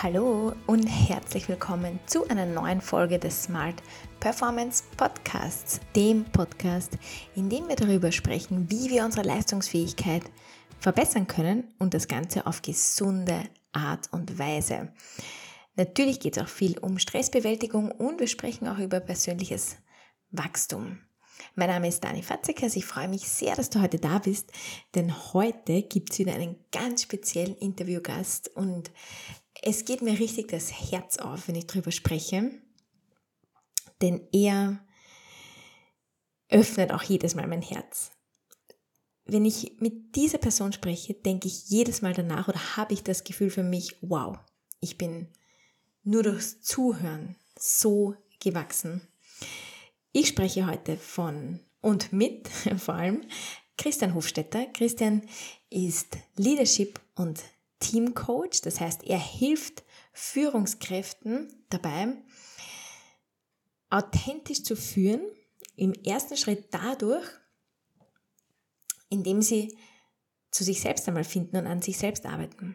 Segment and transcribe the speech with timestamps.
[0.00, 3.82] Hallo und herzlich willkommen zu einer neuen Folge des Smart
[4.20, 6.96] Performance Podcasts, dem Podcast,
[7.34, 10.22] in dem wir darüber sprechen, wie wir unsere Leistungsfähigkeit
[10.78, 13.42] verbessern können und das Ganze auf gesunde
[13.72, 14.92] Art und Weise.
[15.74, 19.78] Natürlich geht es auch viel um Stressbewältigung und wir sprechen auch über persönliches
[20.30, 21.00] Wachstum.
[21.56, 22.76] Mein Name ist Dani Fatzekas.
[22.76, 24.52] Ich freue mich sehr, dass du heute da bist,
[24.94, 28.92] denn heute gibt es wieder einen ganz speziellen Interviewgast und
[29.62, 32.50] es geht mir richtig das Herz auf, wenn ich darüber spreche,
[34.00, 34.84] denn er
[36.48, 38.10] öffnet auch jedes Mal mein Herz.
[39.24, 43.24] Wenn ich mit dieser Person spreche, denke ich jedes Mal danach oder habe ich das
[43.24, 44.38] Gefühl für mich, wow,
[44.80, 45.28] ich bin
[46.02, 49.06] nur durchs Zuhören so gewachsen.
[50.12, 53.22] Ich spreche heute von und mit vor allem
[53.76, 54.66] Christian Hofstetter.
[54.72, 55.22] Christian
[55.68, 57.42] ist Leadership und
[57.80, 58.60] Teamcoach.
[58.62, 62.16] Das heißt, er hilft Führungskräften dabei,
[63.90, 65.22] authentisch zu führen.
[65.76, 67.26] Im ersten Schritt dadurch,
[69.10, 69.76] indem sie
[70.50, 72.74] zu sich selbst einmal finden und an sich selbst arbeiten.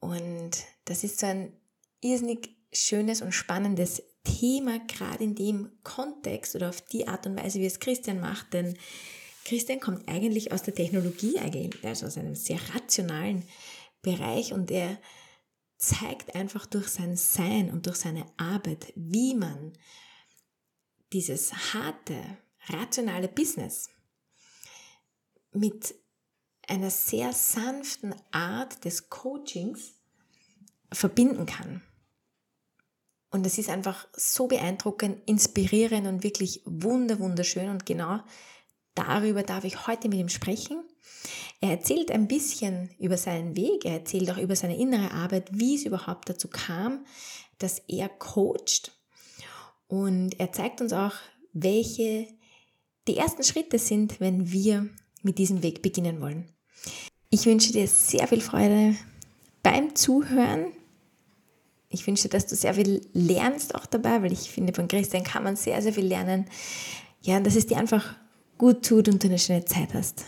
[0.00, 0.50] Und
[0.84, 1.58] das ist so ein
[2.00, 7.60] irrsinnig schönes und spannendes Thema, gerade in dem Kontext oder auf die Art und Weise,
[7.60, 8.76] wie es Christian macht, denn
[9.46, 11.38] Christian kommt eigentlich aus der Technologie,
[11.84, 13.44] also aus einem sehr rationalen
[14.02, 14.98] Bereich und er
[15.76, 19.72] zeigt einfach durch sein Sein und durch seine Arbeit, wie man
[21.12, 23.88] dieses harte, rationale Business
[25.52, 25.94] mit
[26.66, 29.94] einer sehr sanften Art des Coachings
[30.92, 31.82] verbinden kann.
[33.30, 37.68] Und es ist einfach so beeindruckend, inspirierend und wirklich wunder, wunderschön.
[37.68, 38.20] Und genau
[38.96, 40.82] darüber darf ich heute mit ihm sprechen.
[41.60, 45.76] Er erzählt ein bisschen über seinen Weg, er erzählt auch über seine innere Arbeit, wie
[45.76, 47.06] es überhaupt dazu kam,
[47.58, 48.92] dass er coacht.
[49.88, 51.14] Und er zeigt uns auch,
[51.52, 52.26] welche
[53.08, 54.88] die ersten Schritte sind, wenn wir
[55.22, 56.52] mit diesem Weg beginnen wollen.
[57.30, 58.96] Ich wünsche dir sehr viel Freude
[59.62, 60.72] beim Zuhören.
[61.88, 65.44] Ich wünsche, dass du sehr viel lernst auch dabei, weil ich finde, von Christian kann
[65.44, 66.46] man sehr, sehr viel lernen.
[67.22, 68.14] Ja, dass es dir einfach
[68.58, 70.24] gut tut und du eine schöne Zeit hast.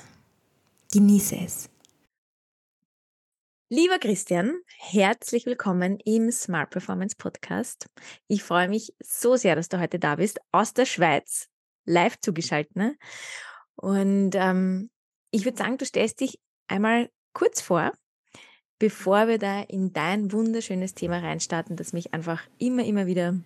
[0.92, 1.70] Genieße es.
[3.70, 7.86] Lieber Christian, herzlich willkommen im Smart Performance Podcast.
[8.26, 11.48] Ich freue mich so sehr, dass du heute da bist, aus der Schweiz,
[11.84, 12.76] live zugeschaltet.
[12.76, 12.96] Ne?
[13.76, 14.90] Und ähm,
[15.30, 17.92] ich würde sagen, du stellst dich einmal kurz vor,
[18.78, 23.38] bevor wir da in dein wunderschönes Thema reinstarten, das mich einfach immer, immer wieder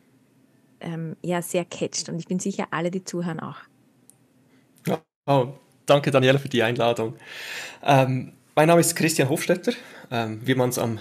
[0.79, 2.09] ähm, ja, sehr catcht.
[2.09, 3.59] Und ich bin sicher, alle, die zuhören, auch.
[5.25, 5.53] Oh,
[5.87, 7.15] danke Daniela für die Einladung.
[7.85, 9.73] Ähm, mein Name ist Christian Hofstetter.
[10.11, 10.99] Ähm, wie man es am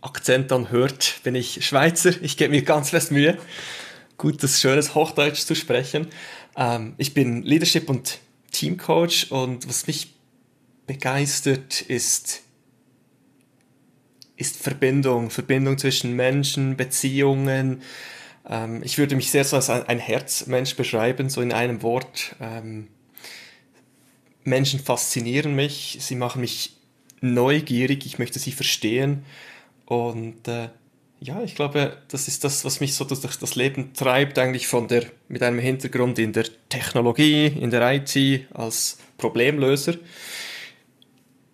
[0.00, 2.10] Akzent dann hört, bin ich Schweizer.
[2.20, 3.38] Ich gebe mir ganz fest Mühe,
[4.18, 6.08] gutes, schönes Hochdeutsch zu sprechen.
[6.56, 8.18] Ähm, ich bin Leadership- und
[8.50, 10.14] Teamcoach und was mich
[10.88, 12.42] begeistert ist,
[14.36, 17.82] ist Verbindung, Verbindung zwischen Menschen, Beziehungen.
[18.48, 22.34] Ähm, ich würde mich sehr so als ein Herzmensch beschreiben, so in einem Wort.
[24.44, 26.76] Menschen faszinieren mich, sie machen mich
[27.20, 29.24] neugierig, ich möchte sie verstehen.
[29.86, 30.68] Und äh,
[31.20, 34.88] ja, ich glaube, das ist das, was mich so durch das Leben treibt, eigentlich von
[34.88, 39.96] der, mit einem Hintergrund in der Technologie, in der IT als Problemlöser.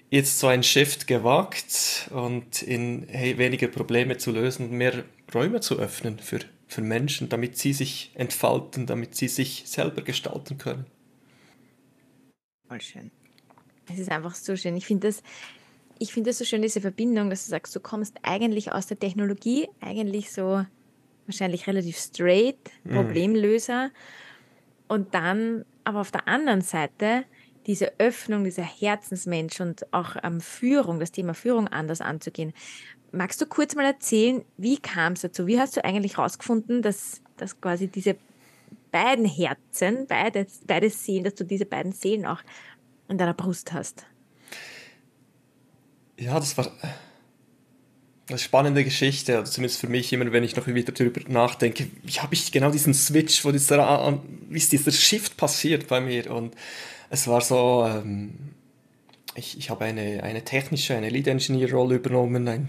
[0.09, 5.05] Jetzt so ein Shift gewagt und in hey, weniger Probleme zu lösen mehr
[5.35, 6.39] Räume zu öffnen für,
[6.69, 10.87] für Menschen, damit sie sich entfalten, damit sie sich selber gestalten können.
[12.69, 13.11] Voll schön.
[13.91, 14.77] Es ist einfach so schön.
[14.77, 15.23] Ich finde das,
[15.99, 18.99] ich finde das so schön, diese Verbindung, dass du sagst, du kommst eigentlich aus der
[18.99, 20.65] Technologie, eigentlich so
[21.27, 22.95] wahrscheinlich relativ straight, mhm.
[22.95, 23.87] Problemlöser.
[23.87, 23.93] Mhm.
[24.89, 27.25] Und dann aber auf der anderen Seite
[27.67, 32.53] diese Öffnung, dieser Herzensmensch und auch ähm, Führung, das Thema Führung anders anzugehen.
[33.13, 35.47] Magst du kurz mal erzählen, wie kam es dazu?
[35.47, 38.17] Wie hast du eigentlich herausgefunden, dass, dass quasi diese
[38.91, 42.41] beiden Herzen, beide, beide Seelen, dass du diese beiden Seelen auch
[43.09, 44.07] in deiner Brust hast?
[46.19, 46.71] Ja, das war
[48.29, 52.35] eine spannende Geschichte, zumindest für mich, immer wenn ich noch wieder darüber nachdenke, wie habe
[52.35, 56.55] ich genau diesen Switch, wo dieser, wie ist dieser Shift passiert bei mir und
[57.09, 58.35] es war so, ähm,
[59.37, 62.69] ich, ich habe eine, eine technische, eine Lead-Engineer-Rolle übernommen, ein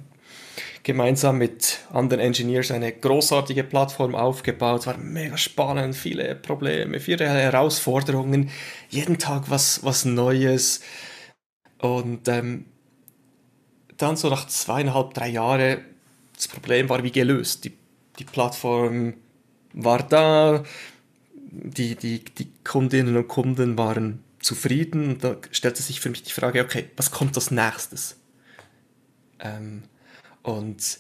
[0.87, 4.87] gemeinsam mit anderen Engineers eine großartige Plattform aufgebaut.
[4.87, 8.49] War mega spannend, viele Probleme, viele Herausforderungen,
[8.89, 10.79] jeden Tag was, was Neues.
[11.79, 12.67] Und ähm,
[13.97, 15.79] dann so nach zweieinhalb, drei Jahren
[16.33, 17.65] das Problem war wie gelöst.
[17.65, 17.73] Die,
[18.17, 19.15] die Plattform
[19.73, 20.63] war da,
[21.35, 25.09] die, die, die Kundinnen und Kunden waren zufrieden.
[25.09, 28.15] Und da stellte sich für mich die Frage, okay, was kommt als nächstes?
[29.41, 29.83] Ähm,
[30.47, 30.99] und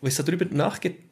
[0.00, 1.02] wo ich so darüber nachgedacht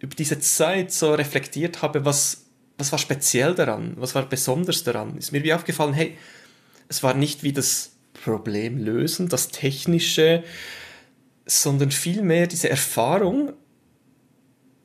[0.00, 2.46] über diese Zeit so reflektiert habe, was,
[2.78, 6.16] was war speziell daran, was war besonders daran, ist mir wie aufgefallen, hey,
[6.88, 10.44] es war nicht wie das Problem lösen, das Technische,
[11.46, 13.52] sondern vielmehr diese Erfahrung,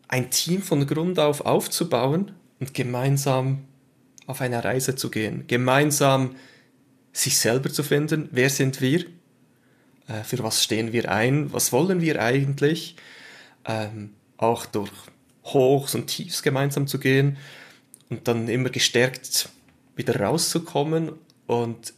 [0.07, 3.65] ein Team von Grund auf aufzubauen und gemeinsam
[4.25, 6.35] auf eine Reise zu gehen, gemeinsam
[7.11, 9.05] sich selber zu finden, wer sind wir,
[10.07, 12.95] äh, für was stehen wir ein, was wollen wir eigentlich,
[13.65, 14.91] ähm, auch durch
[15.45, 17.37] Hochs und Tiefs gemeinsam zu gehen
[18.09, 19.49] und dann immer gestärkt
[19.95, 21.11] wieder rauszukommen.
[21.47, 21.93] Und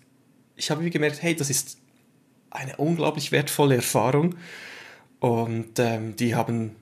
[0.55, 1.77] ich habe gemerkt, hey, das ist
[2.49, 4.35] eine unglaublich wertvolle Erfahrung.
[5.19, 6.75] Und ähm, die haben,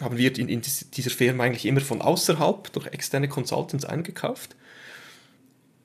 [0.00, 4.56] haben wir in, in, dieser Firma eigentlich immer von außerhalb durch externe Consultants eingekauft.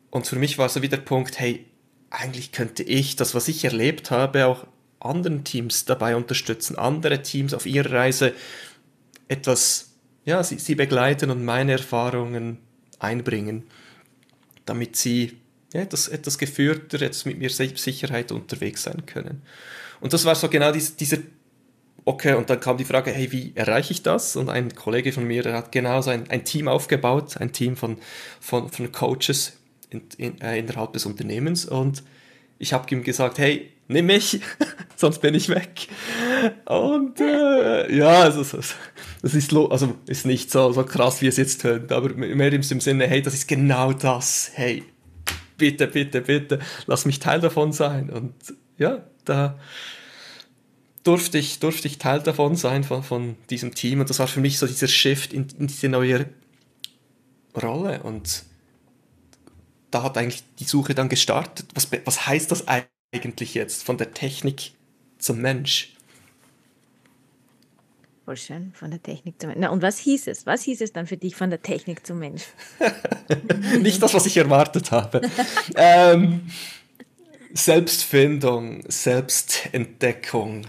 [0.09, 1.65] Und für mich war so wieder der Punkt, hey,
[2.09, 4.65] eigentlich könnte ich das, was ich erlebt habe, auch
[4.99, 8.33] anderen Teams dabei unterstützen, andere Teams auf ihrer Reise
[9.27, 9.91] etwas,
[10.25, 12.59] ja, sie, sie begleiten und meine Erfahrungen
[12.99, 13.63] einbringen,
[14.65, 15.37] damit sie
[15.73, 19.41] ja, etwas, etwas geführter, etwas mit mir Sicherheit unterwegs sein können.
[19.99, 21.17] Und das war so genau dieser, dieser
[22.05, 24.37] okay, und dann kam die Frage, hey, wie erreiche ich das?
[24.37, 27.75] Und ein Kollege von mir, der hat genau so ein, ein Team aufgebaut, ein Team
[27.75, 27.97] von,
[28.39, 29.57] von, von Coaches
[29.89, 31.65] in, in, äh, innerhalb des Unternehmens.
[31.65, 32.03] Und
[32.59, 34.41] ich habe ihm gesagt, hey, nimm mich,
[34.95, 35.87] sonst bin ich weg.
[36.65, 38.43] Und äh, ja, also,
[39.21, 42.63] das ist, also, ist nicht so, so krass, wie es jetzt tönt, aber mehr im
[42.63, 44.83] Sinne, hey, das ist genau das, hey,
[45.57, 48.09] bitte, bitte, bitte, lass mich Teil davon sein.
[48.09, 48.33] Und
[48.77, 49.57] ja, da
[51.03, 54.01] durfte ich, durfte ich Teil davon sein, von, von diesem Team.
[54.01, 56.27] Und das war für mich so dieser Shift in, in diese neue
[57.61, 58.03] Rolle.
[58.03, 58.43] Und
[59.91, 61.67] da hat eigentlich die Suche dann gestartet.
[61.73, 64.73] Was, was heißt das eigentlich jetzt von der Technik
[65.17, 65.93] zum Mensch?
[68.25, 69.61] Voll schön, von der Technik zum Mensch.
[69.61, 70.45] Na, und was hieß es?
[70.45, 72.43] Was hieß es dann für dich von der Technik zum Mensch?
[73.79, 75.21] Nicht das, was ich erwartet habe.
[75.75, 76.49] ähm,
[77.53, 80.67] Selbstfindung, Selbstentdeckung.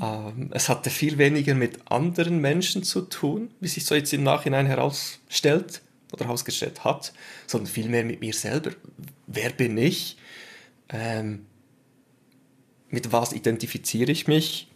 [0.00, 4.22] Ähm, es hatte viel weniger mit anderen Menschen zu tun, wie sich so jetzt im
[4.22, 5.80] Nachhinein herausstellt
[6.12, 7.12] oder herausgestellt hat,
[7.46, 8.70] sondern vielmehr mit mir selber.
[9.26, 10.16] Wer bin ich?
[10.88, 11.46] Ähm,
[12.88, 14.68] mit was identifiziere ich mich?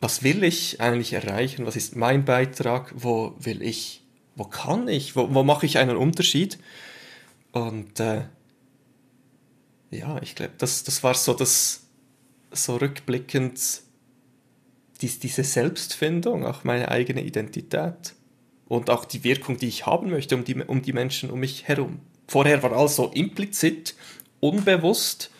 [0.00, 1.66] was will ich eigentlich erreichen?
[1.66, 2.92] Was ist mein Beitrag?
[2.94, 4.04] Wo will ich,
[4.36, 6.58] wo kann ich, wo, wo mache ich einen Unterschied?
[7.52, 8.22] Und äh,
[9.90, 11.86] ja, ich glaube, das, das war so das,
[12.52, 13.82] so rückblickend,
[15.00, 18.14] dies, diese Selbstfindung, auch meine eigene Identität
[18.68, 21.66] und auch die Wirkung, die ich haben möchte um die, um die Menschen um mich
[21.66, 22.00] herum.
[22.28, 23.94] Vorher war alles so implizit,
[24.40, 25.30] unbewusst,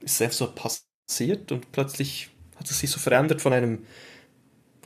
[0.00, 3.84] ist selbst so passiert und plötzlich hat es sich so verändert von einem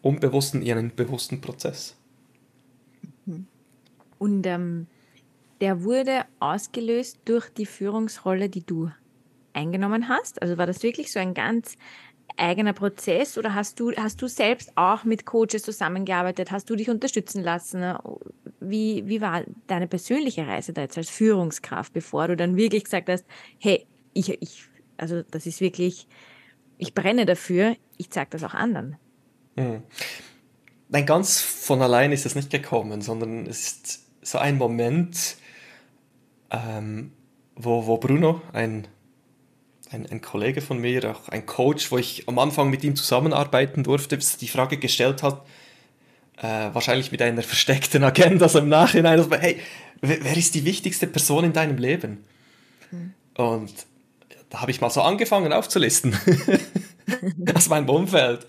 [0.03, 1.97] unbewussten in einen bewussten Prozess.
[4.19, 4.87] Und ähm,
[5.61, 8.91] der wurde ausgelöst durch die Führungsrolle, die du
[9.53, 10.41] eingenommen hast?
[10.43, 11.77] Also war das wirklich so ein ganz
[12.37, 16.51] eigener Prozess oder hast du, hast du selbst auch mit Coaches zusammengearbeitet?
[16.51, 17.95] Hast du dich unterstützen lassen?
[18.61, 23.09] Wie, wie war deine persönliche Reise da jetzt als Führungskraft, bevor du dann wirklich gesagt
[23.09, 23.25] hast,
[23.59, 24.65] hey, ich, ich,
[24.97, 26.07] also das ist wirklich
[26.79, 28.97] ich brenne dafür, ich zeige das auch anderen.
[29.57, 29.83] Hm.
[30.89, 35.37] Nein, ganz von allein ist es nicht gekommen, sondern es ist so ein Moment,
[36.51, 37.13] ähm,
[37.57, 38.87] wo, wo Bruno, ein,
[39.91, 43.85] ein, ein, Kollege von mir, auch ein Coach, wo ich am Anfang mit ihm zusammenarbeiten
[43.85, 45.47] durfte, die Frage gestellt hat,
[46.39, 49.61] äh, wahrscheinlich mit einer versteckten Agenda, so im Nachhinein, also, hey,
[50.01, 52.25] wer ist die wichtigste Person in deinem Leben?
[52.91, 53.15] Hm.
[53.37, 53.73] Und
[54.51, 56.17] da habe ich mal so angefangen aufzulisten
[57.55, 58.47] aus meinem Umfeld.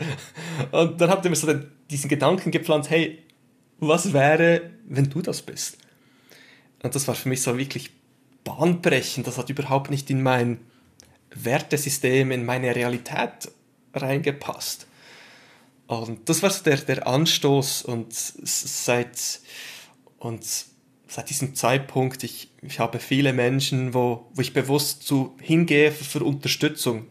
[0.71, 3.23] Und dann habt ihr mir so den, diesen Gedanken gepflanzt, hey,
[3.79, 5.77] was wäre, wenn du das bist?
[6.83, 7.91] Und das war für mich so wirklich
[8.43, 9.27] bahnbrechend.
[9.27, 10.59] Das hat überhaupt nicht in mein
[11.45, 13.51] Wertesystem, in meine Realität
[13.93, 14.87] reingepasst.
[15.87, 19.39] Und das war so der, der Anstoß und seit,
[20.19, 20.45] und
[21.07, 26.03] seit diesem Zeitpunkt, ich, ich habe viele Menschen, wo, wo ich bewusst zu, hingehe für,
[26.03, 27.07] für Unterstützung,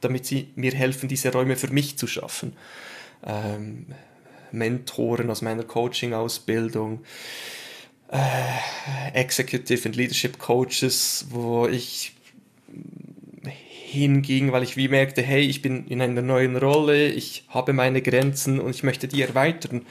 [0.00, 2.52] damit sie mir helfen, diese Räume für mich zu schaffen.
[3.26, 3.86] Ähm,
[4.52, 7.04] Mentoren aus meiner Coaching-Ausbildung,
[8.10, 8.18] äh,
[9.14, 12.14] Executive and Leadership Coaches, wo ich
[13.88, 18.02] hinging, weil ich wie merkte, hey, ich bin in einer neuen Rolle, ich habe meine
[18.02, 19.86] Grenzen und ich möchte die erweitern.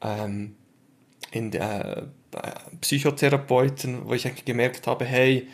[0.00, 0.54] Ähm,
[1.30, 5.48] in der äh, Psychotherapeuten, wo ich eigentlich gemerkt habe, hey,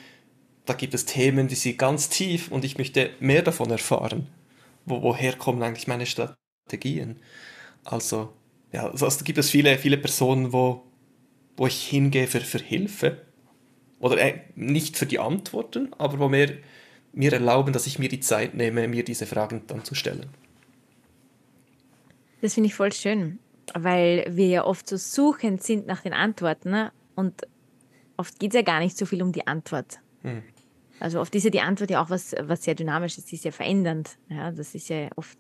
[0.67, 4.29] da gibt es Themen, die sind ganz tief und ich möchte mehr davon erfahren.
[4.85, 7.21] Wo, woher kommen eigentlich meine Strategien?
[7.85, 8.33] Also,
[8.73, 10.85] ja, also, also gibt es viele, viele Personen, wo,
[11.57, 13.23] wo ich hingehe für, für Hilfe.
[14.01, 16.59] Oder äh, nicht für die Antworten, aber wo mir,
[17.15, 20.27] mir erlauben, dass ich mir die Zeit nehme, mir diese Fragen dann zu stellen.
[22.41, 23.39] Das finde ich voll schön,
[23.75, 26.93] weil wir ja oft so suchend sind nach den Antworten ne?
[27.15, 27.47] und
[28.17, 30.01] oft geht es ja gar nicht so viel um die Antwort.
[30.23, 30.43] Hm.
[31.01, 33.51] Also oft ist ja die Antwort ja auch was, was sehr dynamisches, die ist ja
[33.51, 34.17] verändernd.
[34.29, 35.39] Ja, das ist ja oft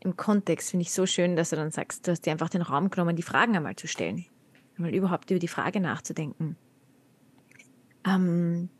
[0.00, 2.62] im Kontext, finde ich so schön, dass du dann sagst, du hast dir einfach den
[2.62, 4.24] Raum genommen, die Fragen einmal zu stellen.
[4.76, 6.56] Einmal überhaupt über die Frage nachzudenken.
[8.06, 8.70] Ähm,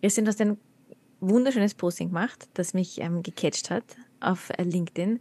[0.00, 0.58] Christian, du hast ein
[1.20, 3.84] wunderschönes Posting gemacht, das mich ähm, gecatcht hat
[4.20, 5.20] auf äh, LinkedIn.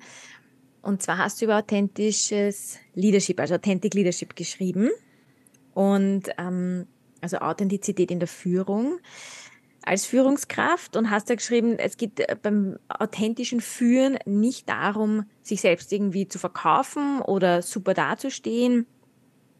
[0.82, 4.90] Und zwar hast du über authentisches Leadership, also Authentic Leadership geschrieben.
[5.74, 6.88] Und ähm,
[7.22, 9.00] also Authentizität in der Führung
[9.82, 15.62] als Führungskraft und hast da geschrieben, es geht äh, beim authentischen Führen nicht darum, sich
[15.62, 18.86] selbst irgendwie zu verkaufen oder super dazustehen.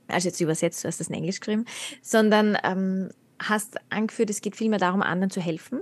[0.08, 1.66] Also jetzt übersetzt, du hast das in Englisch geschrieben,
[2.02, 5.82] sondern ähm, hast angeführt, es geht vielmehr darum, anderen zu helfen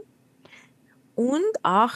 [1.18, 1.94] und auch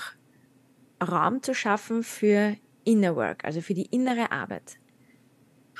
[1.01, 4.77] Raum zu schaffen für Inner Work, also für die innere Arbeit.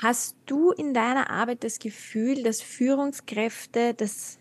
[0.00, 4.38] Hast du in deiner Arbeit das Gefühl, dass Führungskräfte das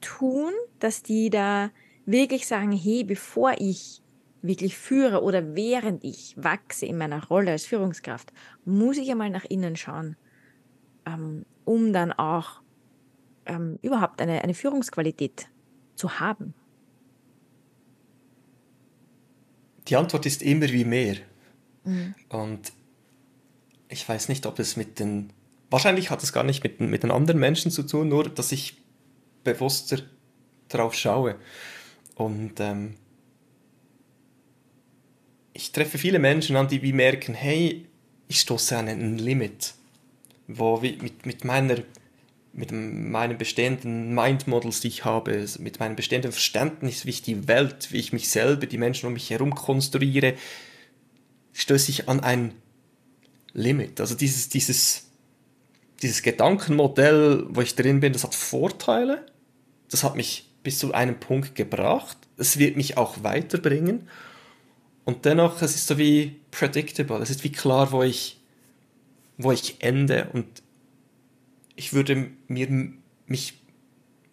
[0.00, 1.70] tun, dass die da
[2.06, 4.02] wirklich sagen, hey, bevor ich
[4.40, 8.32] wirklich führe oder während ich wachse in meiner Rolle als Führungskraft,
[8.64, 10.16] muss ich einmal nach innen schauen,
[11.04, 12.62] ähm, um dann auch
[13.44, 15.48] ähm, überhaupt eine, eine Führungsqualität
[15.94, 16.54] zu haben?
[19.88, 21.16] Die Antwort ist immer wie mehr.
[21.84, 22.14] Mhm.
[22.28, 22.72] Und
[23.88, 25.32] ich weiß nicht, ob es mit den,
[25.70, 28.76] wahrscheinlich hat es gar nicht mit, mit den anderen Menschen zu tun, nur dass ich
[29.44, 29.98] bewusster
[30.68, 31.36] drauf schaue.
[32.14, 32.94] Und ähm,
[35.52, 37.86] ich treffe viele Menschen an, die wie merken, hey,
[38.28, 39.74] ich stoße an ein Limit,
[40.48, 41.76] wo mit, mit meiner
[42.54, 47.90] mit meinen bestehenden Mindmodels, die ich habe, mit meinem bestehenden Verständnis, wie ich die Welt,
[47.90, 50.34] wie ich mich selber, die Menschen um mich herum konstruiere,
[51.52, 52.54] stöße ich an ein
[53.52, 54.00] Limit.
[54.00, 55.06] Also dieses, dieses,
[56.02, 59.26] dieses Gedankenmodell, wo ich drin bin, das hat Vorteile,
[59.90, 62.16] das hat mich bis zu einem Punkt gebracht.
[62.36, 64.08] Es wird mich auch weiterbringen.
[65.04, 67.18] Und dennoch, es ist so wie predictable.
[67.18, 68.40] Es ist wie klar, wo ich,
[69.38, 70.30] wo ich ende.
[70.32, 70.63] Und
[71.76, 72.92] ich würde mir,
[73.26, 73.54] mich,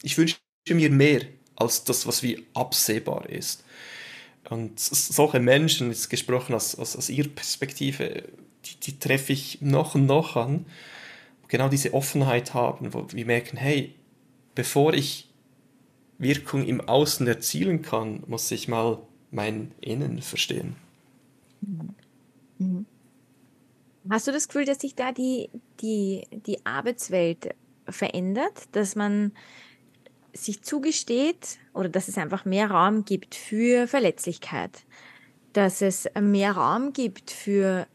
[0.03, 0.37] ich wünsche
[0.69, 1.21] mir mehr
[1.55, 3.63] als das, was wie absehbar ist.
[4.49, 8.23] Und solche Menschen, jetzt gesprochen aus, aus, aus ihrer Perspektive,
[8.65, 10.65] die, die treffe ich noch und noch an,
[11.47, 13.95] genau diese Offenheit haben, wo wir merken, hey,
[14.55, 15.29] bevor ich
[16.17, 18.99] Wirkung im Außen erzielen kann, muss ich mal
[19.31, 20.75] mein Innen verstehen.
[22.57, 22.85] Mhm.
[24.09, 25.49] Hast du das Gefühl, dass sich da die,
[25.81, 27.55] die, die Arbeitswelt
[27.87, 29.31] verändert, dass man
[30.33, 34.83] sich zugesteht oder dass es einfach mehr Raum gibt für Verletzlichkeit,
[35.53, 37.85] dass es mehr Raum gibt für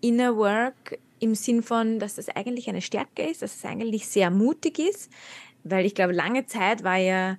[0.00, 4.30] Inner Work im Sinn von, dass das eigentlich eine Stärke ist, dass es eigentlich sehr
[4.30, 5.10] mutig ist,
[5.64, 7.36] weil ich glaube, lange Zeit war ja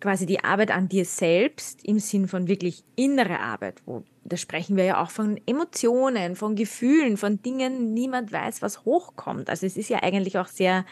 [0.00, 4.76] quasi die Arbeit an dir selbst im Sinn von wirklich innere Arbeit, wo da sprechen
[4.76, 9.48] wir ja auch von Emotionen, von Gefühlen, von Dingen, niemand weiß, was hochkommt.
[9.48, 10.84] Also es ist ja eigentlich auch sehr,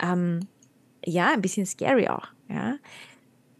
[0.00, 0.40] ähm,
[1.04, 2.28] ja, ein bisschen scary auch.
[2.48, 2.76] Ja,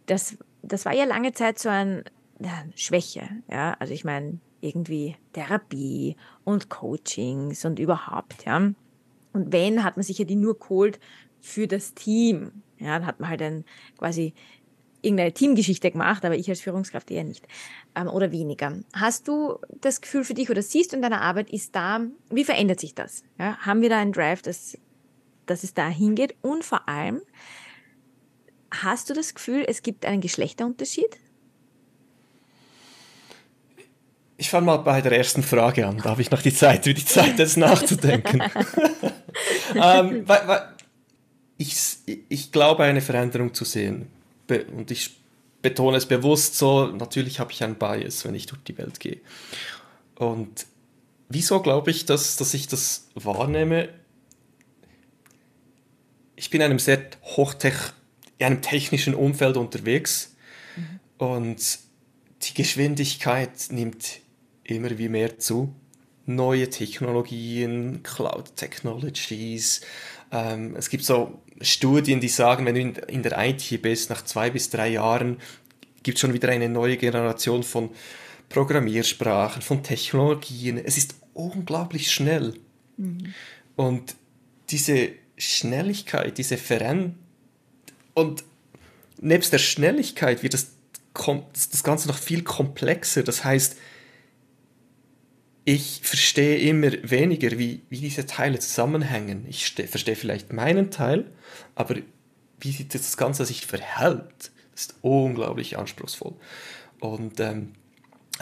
[0.05, 2.03] das, das war ja lange Zeit so ein
[2.39, 3.27] ja, Schwäche.
[3.49, 8.45] Ja, also ich meine irgendwie Therapie und Coachings und überhaupt.
[8.45, 10.99] Ja, und wenn hat man sich ja die nur geholt
[11.41, 12.63] für das Team.
[12.79, 13.65] Ja, dann hat man halt ein
[13.97, 14.33] quasi
[15.07, 17.47] irgendeine Teamgeschichte gemacht, aber ich als Führungskraft eher nicht
[17.95, 18.73] ähm, oder weniger.
[18.93, 22.43] Hast du das Gefühl für dich oder siehst du in deiner Arbeit, ist da, wie
[22.43, 23.23] verändert sich das?
[23.39, 24.77] Ja, haben wir da einen Drive, dass,
[25.45, 26.35] dass es da hingeht?
[26.41, 27.21] Und vor allem,
[28.71, 31.17] hast du das Gefühl, es gibt einen Geschlechterunterschied?
[34.39, 35.97] Ich fange mal bei der ersten Frage an.
[35.97, 38.43] Da habe ich noch die Zeit, die Zeit, das nachzudenken.
[39.73, 40.61] ähm, weil, weil
[41.57, 44.11] ich, ich glaube, eine Veränderung zu sehen
[44.49, 45.17] und ich
[45.61, 49.19] betone es bewusst so, natürlich habe ich einen Bias, wenn ich durch die Welt gehe.
[50.15, 50.65] Und
[51.29, 53.89] wieso glaube ich, dass, dass ich das wahrnehme?
[56.35, 57.75] Ich bin in einem sehr hochtech,
[58.37, 60.35] in einem technischen Umfeld unterwegs
[60.75, 60.99] mhm.
[61.17, 61.79] und
[62.43, 64.19] die Geschwindigkeit nimmt
[64.63, 65.73] immer wie mehr zu.
[66.25, 69.81] Neue Technologien, Cloud Technologies.
[70.31, 74.49] Ähm, es gibt so Studien, die sagen, wenn du in, der IT bist, nach zwei
[74.49, 75.37] bis drei Jahren
[76.03, 77.89] gibt es schon wieder eine neue Generation von
[78.49, 80.77] Programmiersprachen, von Technologien.
[80.77, 82.53] Es ist unglaublich schnell.
[82.97, 83.33] Mhm.
[83.75, 84.15] Und
[84.69, 87.15] diese Schnelligkeit, diese Veränderung
[88.13, 88.43] und
[89.19, 90.71] nebst der Schnelligkeit wird das,
[91.13, 93.23] das Ganze noch viel komplexer.
[93.23, 93.77] Das heißt,
[95.67, 99.45] ich verstehe immer weniger, wie, wie diese Teile zusammenhängen.
[99.49, 101.29] Ich verstehe vielleicht meinen Teil,
[101.75, 101.95] aber
[102.61, 106.35] wie sich das Ganze sich verhält, ist unglaublich anspruchsvoll.
[107.01, 107.73] Und ähm,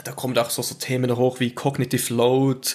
[0.04, 2.68] da kommen auch so, so Themen hoch wie Cognitive Load,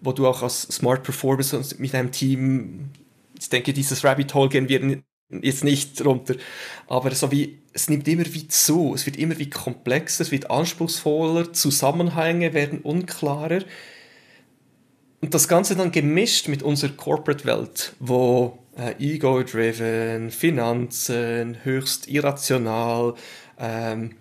[0.00, 2.90] wo du auch als Smart Performance mit einem Team,
[3.36, 5.02] ich denke, dieses Rabbit Hole gehen wir
[5.42, 6.36] jetzt nicht runter,
[6.86, 10.48] aber so wie, es nimmt immer wie zu, es wird immer wie komplexer, es wird
[10.48, 13.64] anspruchsvoller, Zusammenhänge werden unklarer.
[15.20, 23.14] Und das Ganze dann gemischt mit unserer Corporate-Welt, wo äh, ego-driven, Finanzen, höchst irrational,
[23.58, 24.12] ähm,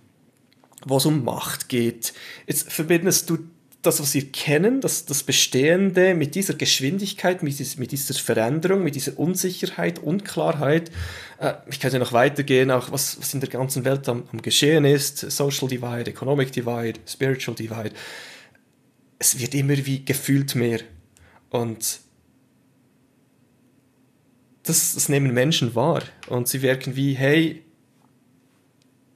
[0.85, 2.13] wo es um Macht geht.
[2.47, 3.39] Jetzt verbindest du
[3.85, 8.83] das, was wir kennen, das, das Bestehende mit dieser Geschwindigkeit, mit, dies, mit dieser Veränderung,
[8.83, 10.91] mit dieser Unsicherheit, Unklarheit.
[11.39, 14.85] Äh, ich könnte noch weitergehen, auch was, was in der ganzen Welt am, am Geschehen
[14.85, 15.19] ist.
[15.19, 17.91] Social Divide, Economic Divide, Spiritual Divide.
[19.19, 20.81] Es wird immer wie gefühlt mehr.
[21.49, 21.99] Und
[24.63, 26.03] das, das nehmen Menschen wahr.
[26.27, 27.63] Und sie wirken wie, hey,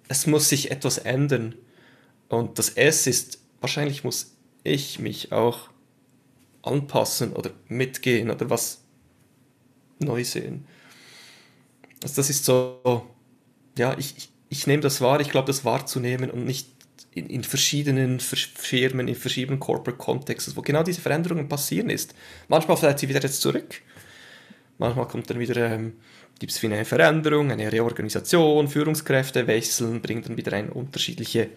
[0.08, 1.56] es muss sich etwas ändern.
[2.30, 5.70] Und das S ist, wahrscheinlich muss ich mich auch
[6.62, 8.82] anpassen oder mitgehen oder was
[10.00, 10.66] neu sehen.
[12.04, 13.08] Also das ist so,
[13.78, 16.68] ja, ich, ich, ich nehme das wahr, ich glaube, das wahrzunehmen und nicht
[17.12, 22.14] in, in verschiedenen Firmen, in verschiedenen Corporate Kontexten, wo genau diese Veränderungen passieren ist.
[22.48, 23.82] Manchmal fällt sie wieder jetzt zurück,
[24.78, 25.94] manchmal kommt dann wieder ähm,
[26.40, 31.50] gibt es eine Veränderung, eine Reorganisation, Führungskräfte wechseln, bringen dann wieder ein unterschiedliche,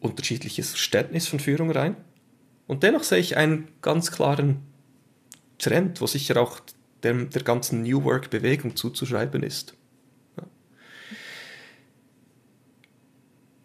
[0.00, 1.96] unterschiedliches Verständnis von Führung rein.
[2.66, 4.58] Und dennoch sehe ich einen ganz klaren
[5.58, 6.60] Trend, wo sicher auch
[7.02, 9.74] der, der ganzen New Work-Bewegung zuzuschreiben ist.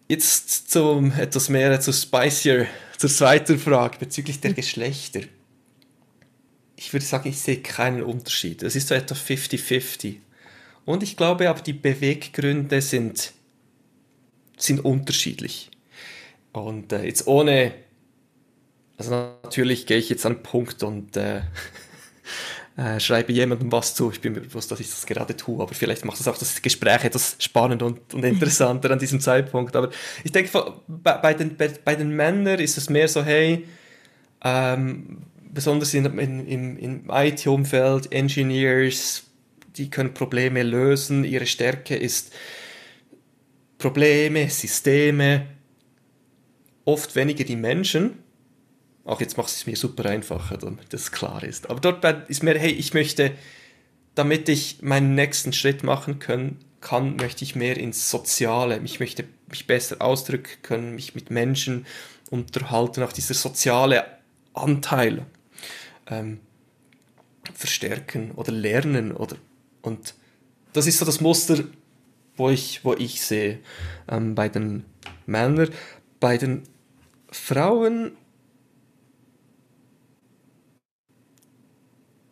[0.08, 2.66] Jetzt zum etwas mehr zu spicier,
[2.96, 5.20] zur zweiten Frage bezüglich der Geschlechter.
[6.76, 8.62] Ich würde sagen, ich sehe keinen Unterschied.
[8.62, 10.16] Es ist so etwa 50-50.
[10.86, 13.34] Und ich glaube aber, die Beweggründe sind,
[14.56, 15.70] sind unterschiedlich.
[16.52, 17.74] Und äh, jetzt ohne,
[18.96, 21.42] also natürlich gehe ich jetzt an den Punkt und äh,
[22.78, 24.12] äh, schreibe jemandem was zu.
[24.12, 26.62] Ich bin mir bewusst, dass ich das gerade tue, aber vielleicht macht das auch das
[26.62, 29.74] Gespräch etwas spannend und, und interessanter an diesem Zeitpunkt.
[29.74, 29.90] Aber
[30.22, 30.50] ich denke,
[30.86, 33.66] bei, bei, den, bei, bei den Männern ist es mehr so, hey,
[34.44, 39.24] ähm, besonders in, in, im, im IT-Umfeld, Engineers,
[39.76, 41.24] die können Probleme lösen.
[41.24, 42.32] Ihre Stärke ist
[43.78, 45.46] Probleme, Systeme,
[46.84, 48.22] oft weniger die Menschen.
[49.08, 51.70] Auch jetzt macht es mir super einfacher, damit das klar ist.
[51.70, 53.32] Aber dort ist mir, hey, ich möchte,
[54.14, 58.78] damit ich meinen nächsten Schritt machen können, kann, möchte ich mehr ins Soziale.
[58.84, 61.86] Ich möchte mich besser ausdrücken können, mich mit Menschen
[62.28, 64.04] unterhalten, auch dieser soziale
[64.52, 65.24] Anteil
[66.08, 66.40] ähm,
[67.54, 69.36] verstärken oder lernen oder
[69.80, 70.14] und
[70.74, 71.64] das ist so das Muster,
[72.36, 73.60] wo ich, wo ich sehe
[74.06, 74.84] ähm, bei den
[75.24, 75.70] Männern.
[76.20, 76.64] Bei den
[77.30, 78.12] Frauen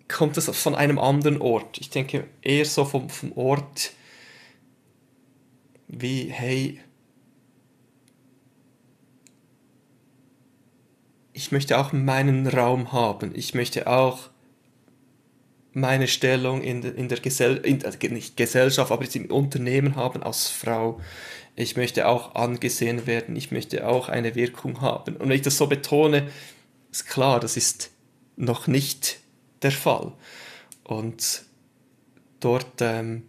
[0.08, 1.78] kommt es von einem anderen Ort.
[1.78, 3.92] Ich denke eher so vom, vom Ort
[5.88, 6.80] wie, hey,
[11.32, 13.32] ich möchte auch meinen Raum haben.
[13.34, 14.30] Ich möchte auch
[15.72, 20.22] meine Stellung in, der, in der Gesell in, also nicht Gesellschaft, aber im Unternehmen haben
[20.22, 21.00] als Frau.
[21.54, 25.16] Ich möchte auch angesehen werden, ich möchte auch eine Wirkung haben.
[25.16, 26.30] Und wenn ich das so betone,
[26.90, 27.90] ist klar, das ist
[28.36, 29.20] noch nicht
[29.62, 30.12] der Fall.
[30.84, 31.44] Und
[32.40, 33.24] dort ähm,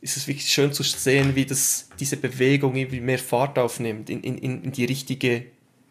[0.00, 4.22] ist es wirklich schön zu sehen, wie das, diese Bewegung irgendwie mehr Fahrt aufnimmt in,
[4.22, 5.46] in, in die richtige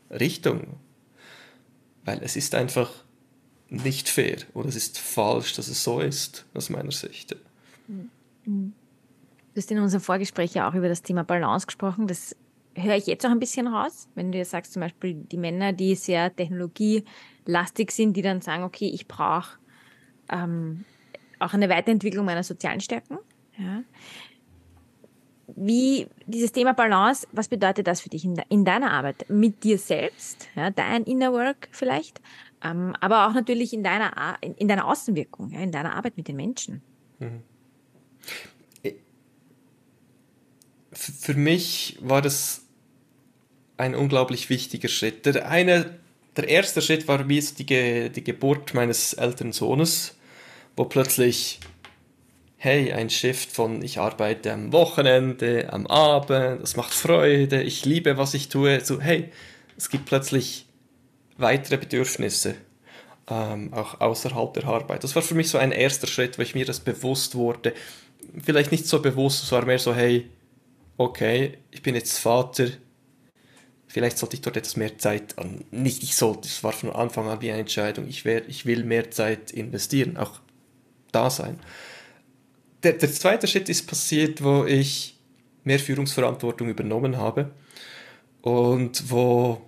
[0.10, 0.78] Richtung.
[2.06, 2.92] Weil es ist einfach
[3.70, 7.36] nicht fair oder es ist falsch, dass es so ist, aus meiner Sicht.
[8.46, 8.72] Du
[9.56, 12.08] hast in unserem Vorgespräch ja auch über das Thema Balance gesprochen.
[12.08, 12.36] Das
[12.74, 15.74] höre ich jetzt auch ein bisschen raus, wenn du jetzt sagst, zum Beispiel die Männer,
[15.74, 16.30] die sehr
[17.50, 19.58] technologielastig sind, die dann sagen, okay, ich brauche
[20.30, 20.86] ähm,
[21.40, 23.18] auch eine Weiterentwicklung meiner sozialen Stärken.
[23.58, 23.84] Ja.
[25.58, 29.30] wie dieses Thema Balance, was bedeutet das für dich in, de, in deiner Arbeit?
[29.30, 32.22] Mit dir selbst, ja, dein Inner Work vielleicht,
[32.64, 36.30] ähm, aber auch natürlich in deiner, in, in deiner Außenwirkung, ja, in deiner Arbeit mit
[36.30, 36.82] den Menschen.
[37.20, 37.44] Mhm.
[40.94, 42.66] Für mich war das
[43.76, 45.26] ein unglaublich wichtiger Schritt.
[45.26, 45.99] Der, eine,
[46.36, 50.16] der erste Schritt war wie die, die Geburt meines älteren Sohnes,
[50.76, 51.60] wo plötzlich
[52.62, 58.18] hey, ein Shift von ich arbeite am Wochenende, am Abend, das macht Freude, ich liebe,
[58.18, 59.32] was ich tue, so hey,
[59.78, 60.66] es gibt plötzlich
[61.38, 62.56] weitere Bedürfnisse,
[63.30, 65.06] ähm, auch außerhalb der Arbeit.
[65.06, 67.74] Das war für mich so ein erster Schritt, wo ich mir das bewusst wurde.
[68.44, 70.30] Vielleicht nicht so bewusst, es war mehr so, hey,
[70.98, 72.68] okay, ich bin jetzt Vater,
[73.90, 77.28] vielleicht sollte ich dort etwas mehr Zeit an, nicht ich sollte, es war von Anfang
[77.28, 80.40] an wie eine Entscheidung, ich, wär, ich will mehr Zeit investieren, auch
[81.12, 81.60] da sein
[82.84, 85.18] der, der zweite Schritt ist passiert, wo ich
[85.64, 87.52] mehr Führungsverantwortung übernommen habe
[88.42, 89.62] und wo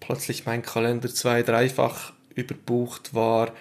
[0.00, 3.52] plötzlich mein Kalender zwei-, dreifach überbucht war.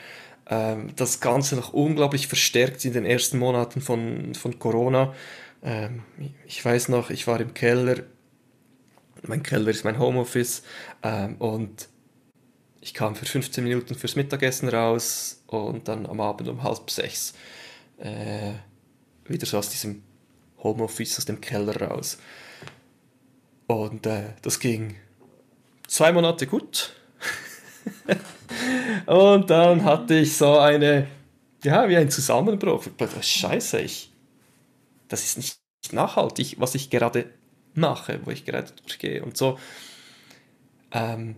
[0.50, 5.14] Ähm, das Ganze noch unglaublich verstärkt in den ersten Monaten von, von Corona.
[5.64, 6.02] Ähm,
[6.48, 7.98] ich weiß noch, ich war im Keller.
[9.24, 10.64] Mein Keller ist mein Homeoffice
[11.04, 11.88] ähm, und
[12.82, 17.34] ich kam für 15 Minuten fürs Mittagessen raus und dann am Abend um halb sechs
[18.00, 18.54] äh,
[19.26, 20.02] wieder so aus diesem
[20.64, 22.18] Homeoffice, aus dem Keller raus.
[23.68, 24.96] Und äh, das ging
[25.88, 26.94] zwei Monate gut.
[29.06, 31.08] und dann hatte ich so eine,
[31.64, 32.86] ja, wie ein Zusammenbruch.
[33.22, 34.12] Scheiße, ich,
[35.08, 35.60] das ist nicht
[35.92, 37.30] nachhaltig, was ich gerade
[37.74, 39.58] mache, wo ich gerade durchgehe und so.
[40.92, 41.36] Ähm,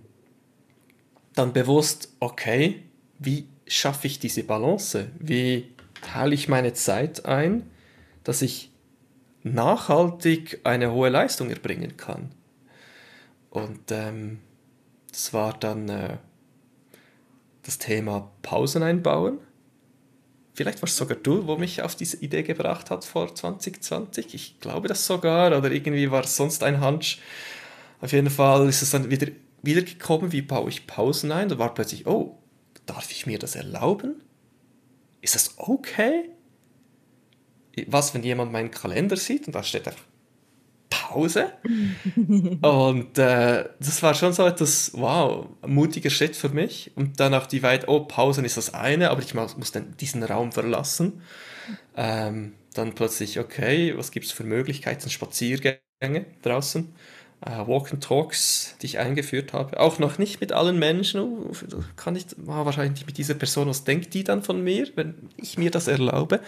[1.35, 2.83] dann bewusst, okay,
[3.19, 5.09] wie schaffe ich diese Balance?
[5.19, 7.69] Wie teile ich meine Zeit ein?
[8.23, 8.71] dass ich
[9.43, 12.31] nachhaltig eine hohe Leistung erbringen kann.
[13.49, 14.39] Und ähm,
[15.11, 16.17] das war dann äh,
[17.63, 19.39] das Thema Pausen einbauen.
[20.53, 24.33] Vielleicht war es sogar du, wo mich auf diese Idee gebracht hat vor 2020.
[24.33, 25.57] Ich glaube das sogar.
[25.57, 27.19] Oder irgendwie war es sonst ein Hunch.
[28.01, 29.27] Auf jeden Fall ist es dann wieder,
[29.61, 31.49] wieder gekommen, wie baue ich Pausen ein.
[31.49, 32.37] Da war plötzlich, oh,
[32.85, 34.21] darf ich mir das erlauben?
[35.21, 36.29] Ist das okay?
[37.87, 40.03] was, wenn jemand meinen Kalender sieht und da steht einfach
[40.93, 41.51] Pause?
[42.61, 46.91] und äh, das war schon so etwas, wow, mutiger Schritt für mich.
[46.95, 50.23] Und dann auch die weit, oh, Pausen ist das eine, aber ich muss dann diesen
[50.23, 51.21] Raum verlassen.
[51.95, 56.93] Ähm, dann plötzlich, okay, was gibt es für Möglichkeiten, Spaziergänge draußen?
[57.45, 59.77] Uh, Walk and Talks, die ich eingeführt habe.
[59.77, 61.51] Auch noch nicht mit allen Menschen.
[61.97, 65.29] Kann ich oh, wahrscheinlich nicht mit dieser Person, was denkt die dann von mir, wenn
[65.35, 66.39] ich mir das erlaube?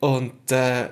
[0.00, 0.88] Und äh,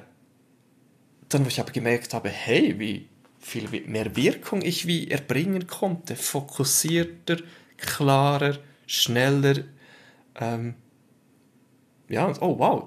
[1.35, 3.09] dann, wo ich aber gemerkt habe, hey, wie
[3.40, 7.38] viel mehr Wirkung ich wie erbringen konnte, fokussierter,
[7.77, 9.64] klarer, schneller,
[10.37, 10.75] ähm,
[12.09, 12.85] ja, oh wow,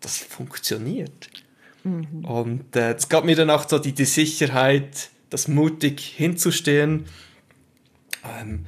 [0.00, 1.28] das funktioniert.
[1.84, 2.24] Mhm.
[2.24, 7.06] Und äh, es gab mir dann auch so die, die Sicherheit, das mutig hinzustehen.
[8.24, 8.66] Ähm,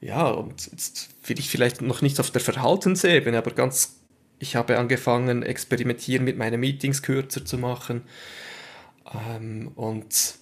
[0.00, 3.96] ja, und jetzt will ich vielleicht noch nicht auf der Verhaltensebene, aber ganz
[4.38, 8.02] ich habe angefangen, experimentieren mit meinen Meetings kürzer zu machen.
[9.12, 10.34] Ähm, und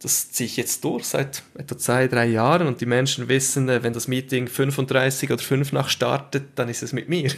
[0.00, 3.82] das ziehe ich jetzt durch seit etwa zwei, drei Jahren und die Menschen wissen, äh,
[3.82, 7.30] wenn das Meeting 35 oder 5 nach startet, dann ist es mit mir.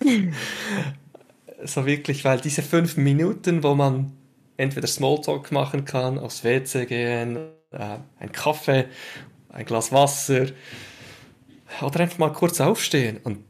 [1.64, 4.12] so wirklich, weil diese fünf Minuten, wo man
[4.56, 7.36] entweder Smalltalk machen kann, aufs WC gehen,
[7.72, 8.86] äh, ein Kaffee,
[9.48, 10.46] ein Glas Wasser
[11.82, 13.42] oder einfach mal kurz aufstehen und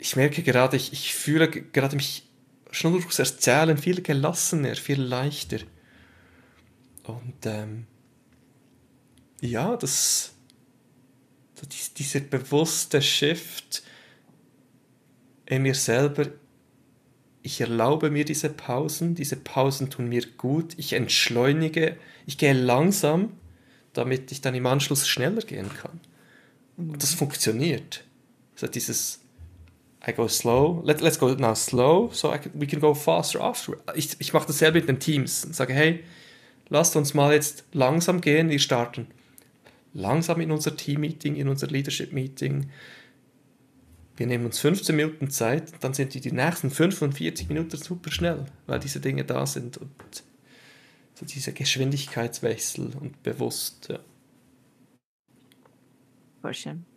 [0.00, 2.26] ich merke gerade, ich, ich fühle gerade mich
[2.70, 5.58] schon durchs Erzählen viel gelassener, viel leichter.
[7.04, 7.86] Und ähm,
[9.42, 10.32] ja, das,
[11.54, 13.82] das, dieser bewusste Shift
[15.44, 16.28] in mir selber,
[17.42, 23.34] ich erlaube mir diese Pausen, diese Pausen tun mir gut, ich entschleunige, ich gehe langsam,
[23.92, 26.00] damit ich dann im Anschluss schneller gehen kann.
[26.78, 28.04] Und das funktioniert.
[28.54, 29.20] Also dieses
[30.06, 30.80] I go slow.
[30.84, 33.76] Let, let's go now slow, so can, we can go faster after.
[33.94, 36.04] Ich, ich mache dasselbe mit den Teams und sage, hey,
[36.70, 39.08] lasst uns mal jetzt langsam gehen, wir starten
[39.92, 42.70] langsam in unser Team-Meeting, in unser Leadership-Meeting.
[44.16, 48.46] Wir nehmen uns 15 Minuten Zeit, dann sind die, die nächsten 45 Minuten super schnell,
[48.66, 49.90] weil diese Dinge da sind und
[51.14, 53.88] so diese Geschwindigkeitswechsel und bewusst.
[53.90, 53.98] Ja.
[56.40, 56.89] Voll schön.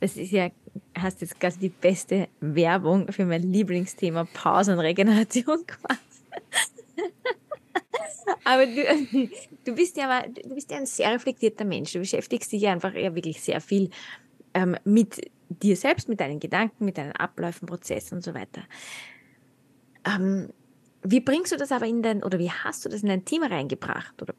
[0.00, 0.50] Das ist ja,
[0.94, 6.00] hast jetzt quasi die beste Werbung für mein Lieblingsthema Pause und Regeneration gemacht.
[8.44, 9.28] aber du,
[9.64, 11.92] du bist ja du bist ja ein sehr reflektierter Mensch.
[11.92, 13.90] Du beschäftigst dich ja einfach ja wirklich sehr viel
[14.54, 18.62] ähm, mit dir selbst, mit deinen Gedanken, mit deinen Abläufen, Prozessen und so weiter.
[20.04, 20.50] Ähm,
[21.02, 23.42] wie bringst du das aber in dein, oder wie hast du das in dein Team
[23.42, 24.20] reingebracht?
[24.22, 24.34] Oder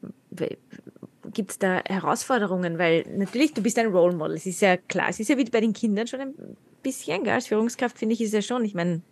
[1.32, 2.78] gibt es da Herausforderungen?
[2.78, 5.44] Weil natürlich, du bist ein Role Model, es ist ja klar, es ist ja wie
[5.44, 6.34] bei den Kindern schon ein
[6.82, 7.34] bisschen, gell?
[7.34, 9.02] als Führungskraft finde ich, ist ja schon, ich meine,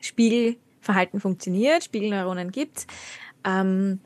[0.00, 2.86] Spiegelverhalten funktioniert, Spiegelneuronen gibt's.
[3.44, 4.00] Ähm,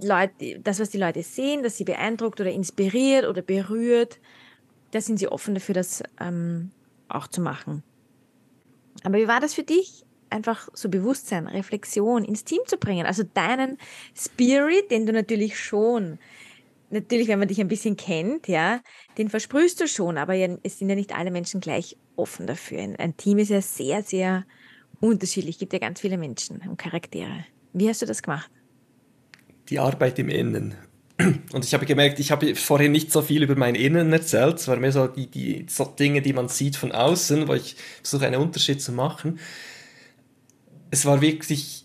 [0.00, 4.20] Leute, das, was die Leute sehen, das sie beeindruckt oder inspiriert oder berührt,
[4.92, 6.70] da sind sie offen dafür, das ähm,
[7.08, 7.82] auch zu machen.
[9.02, 13.06] Aber wie war das für dich, einfach so Bewusstsein, Reflexion ins Team zu bringen?
[13.06, 13.78] Also deinen
[14.16, 16.18] Spirit, den du natürlich schon,
[16.90, 18.80] natürlich, wenn man dich ein bisschen kennt, ja,
[19.16, 22.80] den versprühst du schon, aber es sind ja nicht alle Menschen gleich offen dafür.
[22.80, 24.44] Ein, ein Team ist ja sehr, sehr
[25.00, 27.44] unterschiedlich, es gibt ja ganz viele Menschen und Charaktere.
[27.72, 28.50] Wie hast du das gemacht?
[29.68, 30.74] Die Arbeit im Innen.
[31.52, 34.58] Und ich habe gemerkt, ich habe vorhin nicht so viel über mein Innen erzählt.
[34.58, 37.76] Es waren mehr so die, die so Dinge, die man sieht von außen, wo ich
[38.02, 39.40] versuche, einen Unterschied zu machen.
[40.90, 41.84] Es war wirklich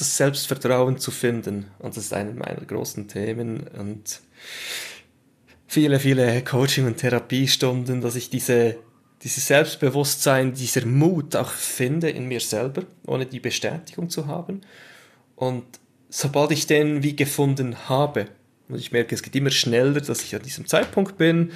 [0.00, 1.66] das Selbstvertrauen zu finden.
[1.78, 3.66] Und das ist einer meiner großen Themen.
[3.68, 4.20] Und
[5.66, 8.76] viele, viele Coaching- und Therapiestunden, dass ich diese,
[9.22, 14.62] dieses Selbstbewusstsein, dieser Mut auch finde in mir selber, ohne die Bestätigung zu haben.
[15.36, 15.64] Und
[16.08, 18.26] sobald ich den wie gefunden habe,
[18.68, 21.52] und ich merke, es geht immer schneller, dass ich an diesem Zeitpunkt bin,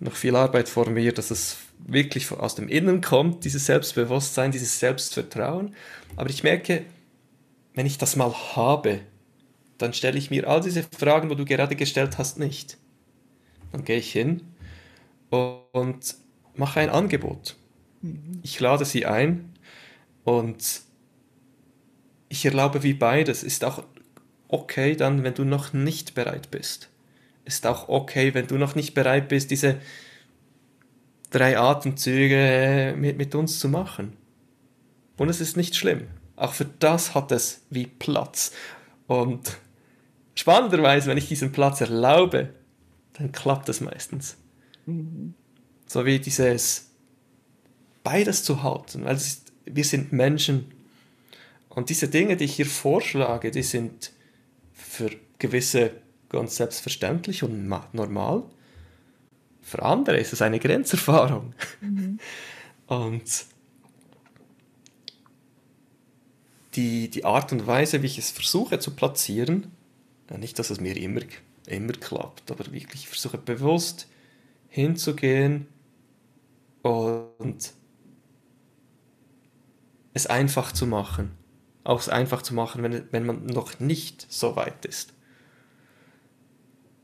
[0.00, 4.78] noch viel Arbeit vor mir, dass es wirklich aus dem Innen kommt, dieses Selbstbewusstsein, dieses
[4.80, 5.74] Selbstvertrauen.
[6.16, 6.84] Aber ich merke,
[7.74, 9.00] wenn ich das mal habe,
[9.78, 12.78] dann stelle ich mir all diese Fragen, wo du gerade gestellt hast, nicht.
[13.72, 14.42] Dann gehe ich hin
[15.30, 16.14] und
[16.54, 17.56] mache ein Angebot.
[18.02, 18.40] Mhm.
[18.42, 19.52] Ich lade sie ein
[20.22, 20.82] und
[22.28, 23.42] ich erlaube wie beides.
[23.42, 23.84] Ist auch
[24.48, 26.88] okay dann, wenn du noch nicht bereit bist.
[27.44, 29.80] Ist auch okay, wenn du noch nicht bereit bist, diese
[31.34, 34.16] drei Atemzüge mit, mit uns zu machen.
[35.16, 36.08] Und es ist nicht schlimm.
[36.36, 38.52] Auch für das hat es wie Platz.
[39.06, 39.58] Und
[40.34, 42.50] spannenderweise, wenn ich diesen Platz erlaube,
[43.14, 44.36] dann klappt es meistens.
[44.86, 45.34] Mhm.
[45.86, 46.90] So wie dieses
[48.02, 50.72] beides zu halten, weil ist, wir sind Menschen
[51.68, 54.12] und diese Dinge, die ich hier vorschlage, die sind
[54.72, 55.92] für gewisse
[56.28, 58.44] ganz selbstverständlich und normal.
[59.64, 61.54] Für andere ist es eine Grenzerfahrung.
[61.80, 62.20] Mhm.
[62.86, 63.46] Und
[66.74, 69.72] die, die Art und Weise, wie ich es versuche zu platzieren,
[70.36, 71.20] nicht, dass es mir immer,
[71.66, 74.08] immer klappt, aber wirklich versuche bewusst
[74.68, 75.66] hinzugehen
[76.82, 77.72] und
[80.12, 81.36] es einfach zu machen
[81.84, 85.12] auch es einfach zu machen, wenn, wenn man noch nicht so weit ist.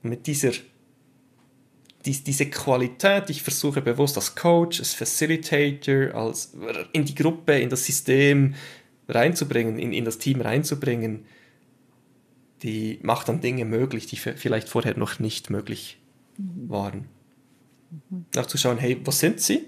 [0.03, 0.53] Und mit dieser
[2.07, 6.55] die, diese Qualität, ich versuche bewusst als Coach, als Facilitator, als
[6.93, 8.55] in die Gruppe, in das System
[9.09, 11.27] reinzubringen, in, in das Team reinzubringen,
[12.63, 15.99] die macht dann Dinge möglich, die vielleicht vorher noch nicht möglich
[16.37, 16.69] mhm.
[16.69, 17.09] waren.
[18.11, 18.27] Mhm.
[18.37, 19.67] Auch zu schauen, hey, wo sind sie?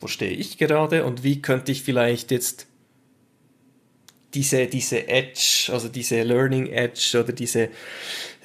[0.00, 2.66] Wo stehe ich gerade und wie könnte ich vielleicht jetzt
[4.34, 7.70] diese, diese Edge, also diese Learning Edge oder diese,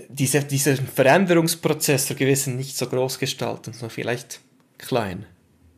[0.07, 4.41] diese, dieser Veränderungsprozess für gewissen nicht so groß gestalten, sondern vielleicht
[4.77, 5.25] klein.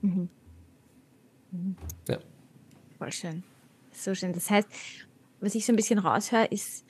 [0.02, 0.30] Mhm.
[1.52, 1.76] Mhm.
[2.08, 2.20] Ja.
[2.98, 3.44] Voll schön.
[3.94, 4.34] So schön.
[4.34, 4.68] Das heißt,
[5.40, 6.86] was ich so ein bisschen raushöre, ist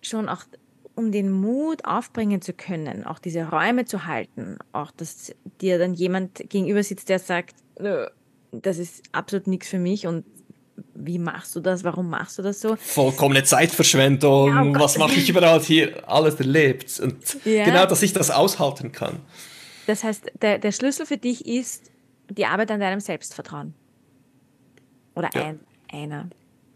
[0.00, 0.44] schon auch,
[0.94, 5.94] um den Mut aufbringen zu können, auch diese Räume zu halten, auch dass dir dann
[5.94, 7.56] jemand gegenüber sitzt, der sagt,
[8.50, 10.24] das ist absolut nichts für mich und
[10.94, 11.84] wie machst du das?
[11.84, 12.76] Warum machst du das so?
[12.76, 14.48] Vollkommene Zeitverschwendung.
[14.48, 16.08] Ja, oh was mache ich überall hier?
[16.08, 17.00] Alles erlebt.
[17.00, 17.64] Und ja.
[17.64, 19.20] genau, dass ich das aushalten kann.
[19.86, 21.90] Das heißt, der, der Schlüssel für dich ist
[22.30, 23.74] die Arbeit an deinem Selbstvertrauen.
[25.14, 25.44] Oder ja.
[25.44, 26.30] ein, einer.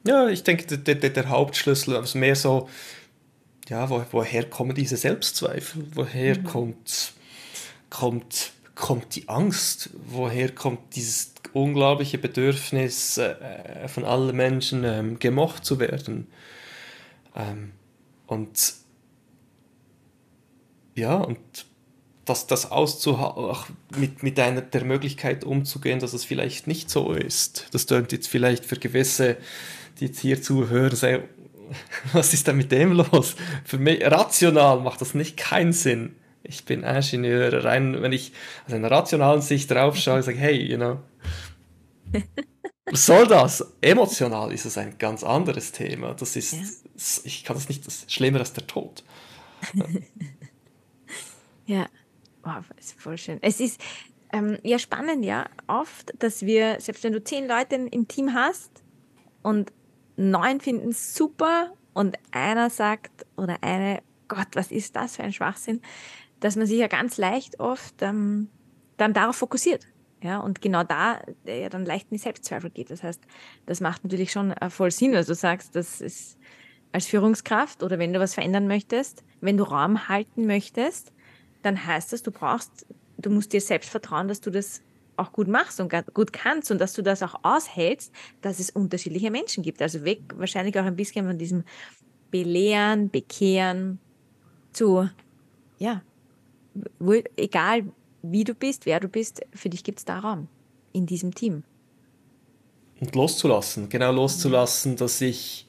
[0.06, 2.68] Ja, ich denke, der, der, der Hauptschlüssel ist mehr so,
[3.68, 5.86] ja, wo, woher kommen diese Selbstzweifel?
[5.94, 6.44] Woher mhm.
[6.44, 7.12] kommt,
[7.90, 9.90] kommt, kommt die Angst?
[10.06, 16.26] Woher kommt dieses unglaubliche Bedürfnis äh, von allen Menschen ähm, gemocht zu werden.
[17.34, 17.72] Ähm,
[18.26, 18.74] und
[20.94, 21.38] ja, und
[22.26, 27.68] das, das auszuhalten, mit, mit einer der Möglichkeit umzugehen, dass es vielleicht nicht so ist.
[27.70, 29.36] Das klingt jetzt vielleicht für gewisse,
[29.98, 31.24] die jetzt hier zuhören, sagen,
[32.12, 33.34] was ist denn mit dem los?
[33.64, 36.16] Für mich rational macht das nicht keinen Sinn.
[36.42, 38.32] Ich bin Ingenieur, rein, wenn ich
[38.66, 41.00] aus einer rationalen Sicht drauf schaue, sage, hey, you know,
[42.86, 43.66] Was soll das?
[43.80, 46.14] Emotional ist es ein ganz anderes Thema.
[46.14, 47.22] Das ist, ja.
[47.24, 49.02] ich kann das nicht, das ist schlimmer als der Tod.
[51.66, 51.86] ja,
[52.44, 53.38] wow, ist voll schön.
[53.42, 53.80] Es ist
[54.32, 58.70] ähm, ja spannend, ja, oft, dass wir, selbst wenn du zehn Leute im Team hast
[59.42, 59.72] und
[60.16, 65.32] neun finden es super und einer sagt oder eine, Gott, was ist das für ein
[65.32, 65.80] Schwachsinn,
[66.40, 68.48] dass man sich ja ganz leicht oft ähm,
[68.96, 69.86] dann darauf fokussiert.
[70.22, 72.90] Ja, und genau da der ja dann leicht in die Selbstzweifel geht.
[72.90, 73.22] Das heißt,
[73.66, 76.38] das macht natürlich schon äh, voll Sinn, was du sagst, das ist
[76.92, 81.12] als Führungskraft oder wenn du was verändern möchtest, wenn du Raum halten möchtest,
[81.62, 82.86] dann heißt das, du brauchst,
[83.18, 84.80] du musst dir selbst vertrauen, dass du das
[85.16, 89.30] auch gut machst und gut kannst und dass du das auch aushältst, dass es unterschiedliche
[89.30, 89.82] Menschen gibt.
[89.82, 91.64] Also weg wahrscheinlich auch ein bisschen von diesem
[92.30, 93.98] Belehren, Bekehren
[94.72, 95.08] zu,
[95.78, 96.02] ja,
[97.36, 97.84] egal
[98.32, 100.48] wie du bist, wer du bist, für dich gibt es da Raum
[100.92, 101.62] in diesem Team.
[103.00, 105.66] Und loszulassen, genau loszulassen, dass ich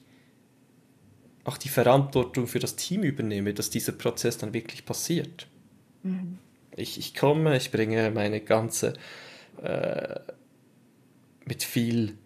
[1.43, 5.47] auch die Verantwortung für das Team übernehme, dass dieser Prozess dann wirklich passiert.
[6.03, 6.37] Mhm.
[6.75, 8.93] Ich, ich komme, ich bringe meine ganze,
[9.61, 10.19] äh,
[11.45, 12.17] mit viel,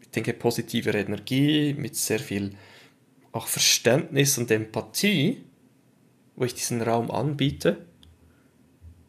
[0.00, 2.52] ich denke, positiver Energie, mit sehr viel
[3.32, 5.44] auch Verständnis und Empathie
[6.38, 7.84] wo ich diesen Raum anbiete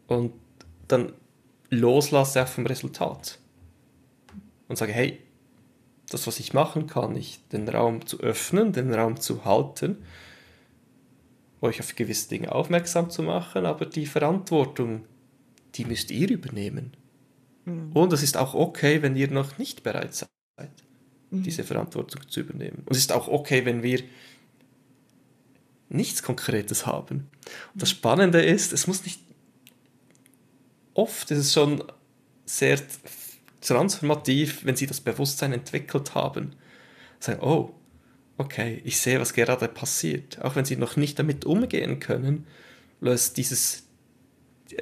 [0.08, 0.34] und
[0.88, 1.14] dann
[1.70, 3.38] loslasse auch vom Resultat
[4.68, 5.20] und sage, hey,
[6.10, 9.98] das, was ich machen kann, ich den Raum zu öffnen, den Raum zu halten,
[11.62, 15.06] euch auf gewisse Dinge aufmerksam zu machen, aber die Verantwortung,
[15.76, 16.94] die müsst ihr übernehmen.
[17.66, 17.92] Mhm.
[17.94, 20.30] Und es ist auch okay, wenn ihr noch nicht bereit seid,
[21.30, 21.44] mhm.
[21.44, 22.82] diese Verantwortung zu übernehmen.
[22.88, 24.02] Und es ist auch okay, wenn wir
[25.90, 27.30] nichts Konkretes haben.
[27.74, 29.20] Und das Spannende ist, es muss nicht,
[30.94, 31.84] oft ist es schon
[32.46, 32.80] sehr
[33.62, 36.56] transformativ, wenn sie das Bewusstsein entwickelt haben.
[37.20, 37.74] Sagen, oh,
[38.38, 40.42] okay, ich sehe, was gerade passiert.
[40.42, 42.48] Auch wenn sie noch nicht damit umgehen können,
[43.02, 43.84] löst dieses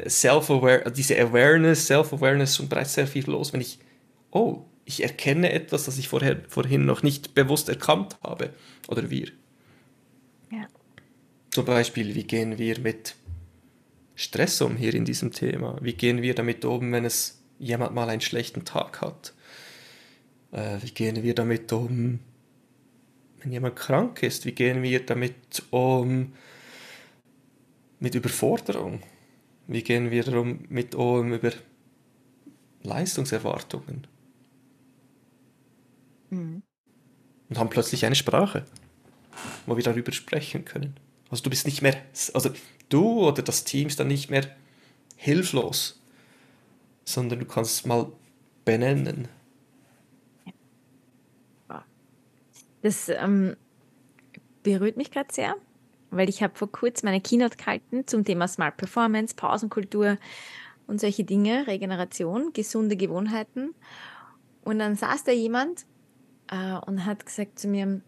[0.08, 3.80] Self-Aware, diese Awareness, Self-Awareness schon bereits sehr viel los, wenn ich,
[4.32, 8.54] oh, ich erkenne etwas, das ich vorher, vorhin noch nicht bewusst erkannt habe.
[8.88, 9.32] Oder wir.
[11.58, 13.16] Zum Beispiel, wie gehen wir mit
[14.14, 15.80] Stress um hier in diesem Thema?
[15.82, 19.34] Wie gehen wir damit um, wenn es jemand mal einen schlechten Tag hat?
[20.52, 22.20] Äh, wie gehen wir damit um,
[23.40, 24.46] wenn jemand krank ist?
[24.46, 26.36] Wie gehen wir damit um
[28.00, 29.02] mit Überforderung?
[29.66, 31.54] Wie gehen wir damit um über
[32.84, 34.06] Leistungserwartungen?
[36.30, 36.62] Mhm.
[37.50, 38.64] Und haben plötzlich eine Sprache,
[39.66, 41.00] wo wir darüber sprechen können.
[41.30, 41.96] Also du bist nicht mehr,
[42.34, 42.52] also
[42.90, 44.56] du oder das Team ist dann nicht mehr
[45.16, 46.02] hilflos,
[47.06, 48.12] sondern du kannst es mal
[48.66, 49.28] benennen.
[52.82, 53.58] Das ähm,
[54.64, 55.56] berührt mich gerade sehr,
[56.12, 60.18] weil ich habe vor kurzem meine Keynote gehalten zum Thema Smart Performance, Pausenkultur
[60.86, 63.74] und solche Dinge, Regeneration, gesunde Gewohnheiten.
[64.64, 65.86] Und dann saß da jemand
[66.50, 68.02] äh, und hat gesagt zu mir,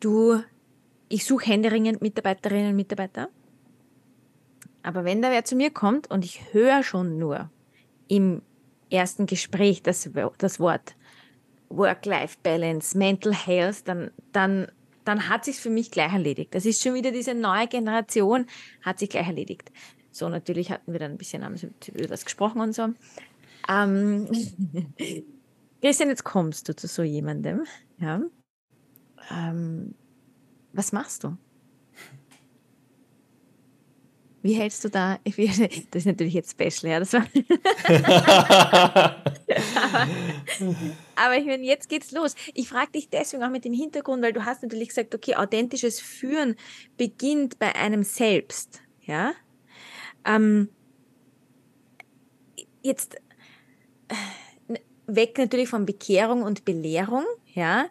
[0.00, 0.42] du,
[1.10, 3.28] ich suche händeringend Mitarbeiterinnen und Mitarbeiter.
[4.82, 7.50] Aber wenn da wer zu mir kommt und ich höre schon nur
[8.08, 8.40] im
[8.90, 10.94] ersten Gespräch das, das Wort
[11.68, 14.70] Work-Life-Balance, Mental Health, dann, dann,
[15.04, 16.54] dann hat sich für mich gleich erledigt.
[16.54, 18.46] Das ist schon wieder diese neue Generation,
[18.82, 19.70] hat sich gleich erledigt.
[20.12, 22.88] So, natürlich hatten wir dann ein bisschen über das gesprochen und so.
[23.68, 24.28] Ähm,
[25.82, 27.64] Christian, jetzt kommst du zu so jemandem,
[27.98, 28.22] ja.
[29.30, 29.94] Ähm,
[30.72, 31.36] was machst du?
[34.42, 35.18] Wie hältst du da?
[35.26, 36.98] Das ist natürlich jetzt special, ja.
[36.98, 37.26] Das war
[38.92, 39.16] aber,
[41.16, 42.34] aber ich meine, jetzt geht's los.
[42.54, 46.00] Ich frage dich deswegen auch mit dem Hintergrund, weil du hast natürlich gesagt, okay, authentisches
[46.00, 46.56] Führen
[46.96, 49.32] beginnt bei einem selbst, ja.
[50.24, 50.70] Ähm,
[52.82, 53.16] jetzt
[54.08, 57.88] äh, weg natürlich von Bekehrung und Belehrung, ja.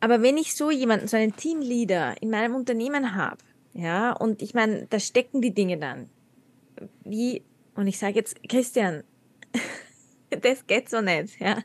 [0.00, 3.38] Aber wenn ich so jemanden, so einen Teamleader in meinem Unternehmen habe,
[3.72, 6.08] ja, und ich meine, da stecken die Dinge dann.
[7.04, 7.42] Wie,
[7.74, 9.04] und ich sage jetzt, Christian,
[10.30, 11.58] das geht so nicht, ja.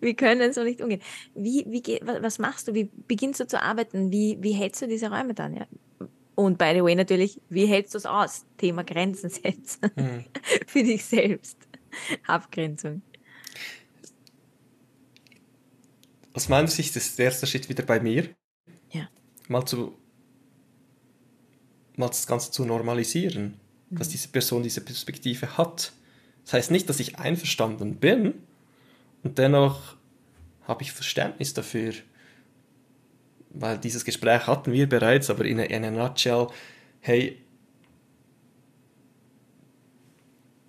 [0.00, 1.02] Wir können so nicht umgehen.
[1.34, 2.74] Wie, wie, was machst du?
[2.74, 4.10] Wie beginnst du zu arbeiten?
[4.10, 5.66] Wie, wie hältst du diese Räume dann, ja?
[6.34, 8.46] Und by the way, natürlich, wie hältst du es aus?
[8.56, 9.90] Thema Grenzen setzen.
[9.94, 10.24] Mhm.
[10.66, 11.58] Für dich selbst.
[12.26, 13.02] Abgrenzung.
[16.32, 18.28] Aus meiner Sicht ist der erste Schritt wieder bei mir.
[18.90, 19.08] Ja.
[19.48, 19.96] Mal zu
[21.96, 23.60] mal das Ganze zu normalisieren,
[23.90, 23.96] mhm.
[23.96, 25.92] dass diese Person diese Perspektive hat,
[26.44, 28.34] Das heißt nicht, dass ich einverstanden bin
[29.22, 29.96] und dennoch
[30.66, 31.92] habe ich Verständnis dafür,
[33.50, 36.46] weil dieses Gespräch hatten wir bereits, aber in einer nutshell,
[37.00, 37.40] hey,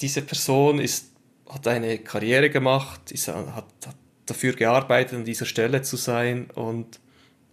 [0.01, 1.11] diese Person ist,
[1.47, 3.47] hat eine Karriere gemacht, ist, hat,
[3.85, 3.95] hat
[4.25, 6.99] dafür gearbeitet, an dieser Stelle zu sein und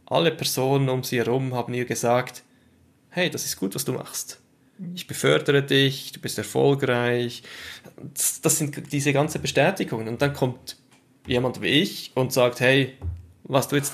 [0.07, 2.43] alle Personen um sie herum haben ihr gesagt,
[3.11, 4.41] hey, das ist gut, was du machst.
[4.95, 7.43] Ich befördere dich, du bist erfolgreich.
[8.15, 10.07] Das, das sind diese ganzen Bestätigungen.
[10.07, 10.77] Und dann kommt
[11.27, 12.97] jemand wie ich und sagt, hey,
[13.43, 13.93] was du jetzt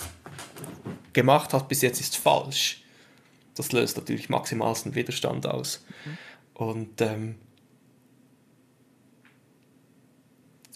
[1.12, 2.82] gemacht hast bis jetzt ist falsch.
[3.54, 5.84] Das löst natürlich maximalsten Widerstand aus.
[6.04, 6.18] Mhm.
[6.54, 7.36] Und ähm,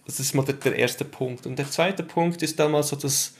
[0.08, 1.46] das ist mal der, der, erste Punkt.
[1.46, 3.34] Und der zweite Punkt ist dann mal so, dass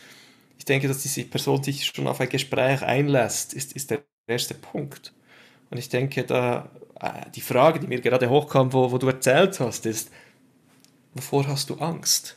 [0.59, 4.53] ich denke, dass diese Person sich schon auf ein Gespräch einlässt, ist, ist der erste
[4.53, 5.15] Punkt.
[5.71, 9.59] Und ich denke, da äh, die Frage, die mir gerade hochkam, wo, wo du erzählt
[9.61, 10.11] hast, ist,
[11.15, 12.37] wovor hast du Angst?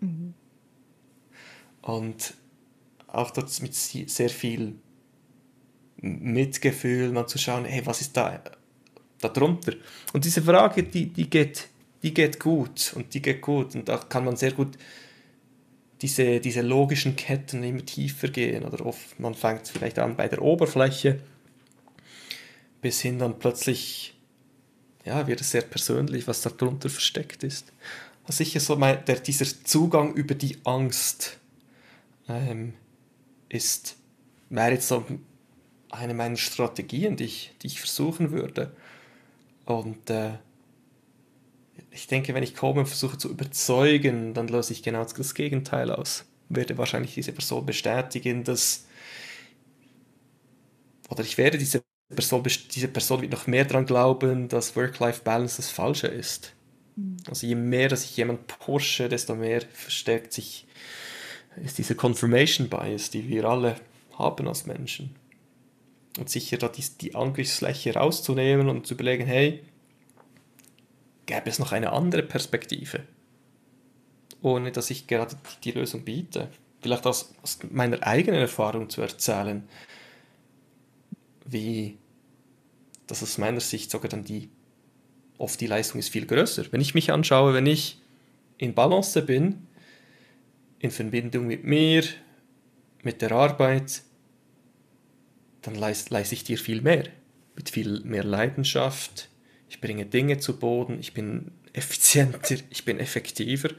[0.00, 0.34] Mhm.
[1.82, 2.34] Und
[3.06, 4.74] auch dort mit sehr viel
[5.98, 8.42] Mitgefühl mal zu schauen, hey, was ist da,
[9.20, 9.74] da drunter?
[10.12, 11.68] Und diese Frage, die, die, geht,
[12.02, 14.76] die geht gut und die geht gut und da kann man sehr gut
[16.00, 20.42] diese, diese logischen Ketten immer tiefer gehen oder oft, man fängt vielleicht an bei der
[20.42, 21.20] Oberfläche
[22.80, 24.14] bis hin dann plötzlich
[25.04, 27.72] ja, wird es sehr persönlich, was darunter versteckt ist.
[28.24, 31.38] Also sicher so mein, der, dieser Zugang über die Angst
[32.28, 32.74] ähm,
[33.48, 33.96] ist,
[34.48, 35.04] wäre jetzt so
[35.90, 38.74] eine meiner Strategien, die ich, die ich versuchen würde.
[39.64, 40.34] Und äh,
[41.92, 45.90] ich denke, wenn ich komme und versuche zu überzeugen, dann löse ich genau das Gegenteil
[45.90, 46.24] aus.
[46.48, 48.86] Werde wahrscheinlich diese Person bestätigen, dass
[51.08, 55.70] oder ich werde diese Person, diese Person wird noch mehr daran glauben, dass Work-Life-Balance das
[55.70, 56.54] Falsche ist.
[56.96, 57.18] Mhm.
[57.28, 60.66] Also je mehr, dass ich jemand pushe, desto mehr verstärkt sich
[61.62, 63.76] ist diese Confirmation Bias, die wir alle
[64.18, 65.14] haben als Menschen.
[66.18, 69.62] Und sicher da die, die Angriffsfläche rauszunehmen und zu überlegen, hey,
[71.32, 73.00] gäbe es noch eine andere Perspektive?
[74.42, 76.48] Ohne dass ich gerade die, Lösung biete.
[76.80, 79.66] Vielleicht aus, aus meiner eigenen Erfahrung zu erzählen,
[81.46, 81.96] wie
[83.06, 84.50] das aus meiner Sicht sogar dann die,
[85.38, 86.66] oft die Leistung ist viel größer.
[86.70, 88.00] Wenn ich mich anschaue, wenn ich
[88.58, 89.66] in Balance bin,
[90.80, 92.04] in Verbindung mit mir,
[93.02, 94.02] mit der Arbeit,
[95.62, 97.04] dann leiste, leiste ich dir viel mehr.
[97.54, 99.28] Mit viel mehr Leidenschaft.
[99.72, 103.70] Ich bringe Dinge zu Boden, ich bin effizienter, ich bin effektiver.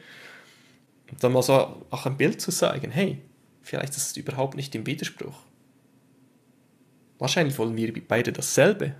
[1.12, 3.22] Und dann mal so auch ein Bild zu zeigen, hey,
[3.62, 5.39] vielleicht ist es überhaupt nicht im Widerspruch.
[7.20, 8.96] Wahrscheinlich wollen wir beide dasselbe.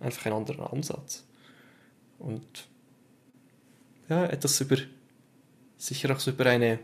[0.00, 1.26] Einfach ein anderer Ansatz.
[2.18, 2.66] Und
[4.08, 4.78] ja, etwas über
[5.76, 6.78] sicher auch so über eine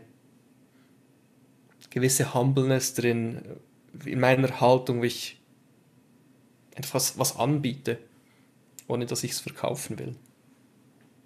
[1.89, 3.41] gewisse Humbleness drin
[4.05, 5.41] in meiner Haltung, wie ich
[6.75, 7.97] etwas was anbiete,
[8.87, 10.15] ohne dass ich es verkaufen will.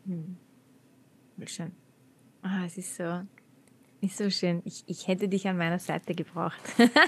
[0.06, 0.38] Hm.
[1.46, 1.72] Schön.
[2.42, 3.22] Ah, es ist so,
[4.02, 4.62] ist so schön.
[4.66, 6.60] Ich, ich hätte dich an meiner Seite gebraucht.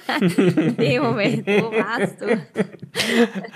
[0.09, 2.41] In dem Moment, wo warst du?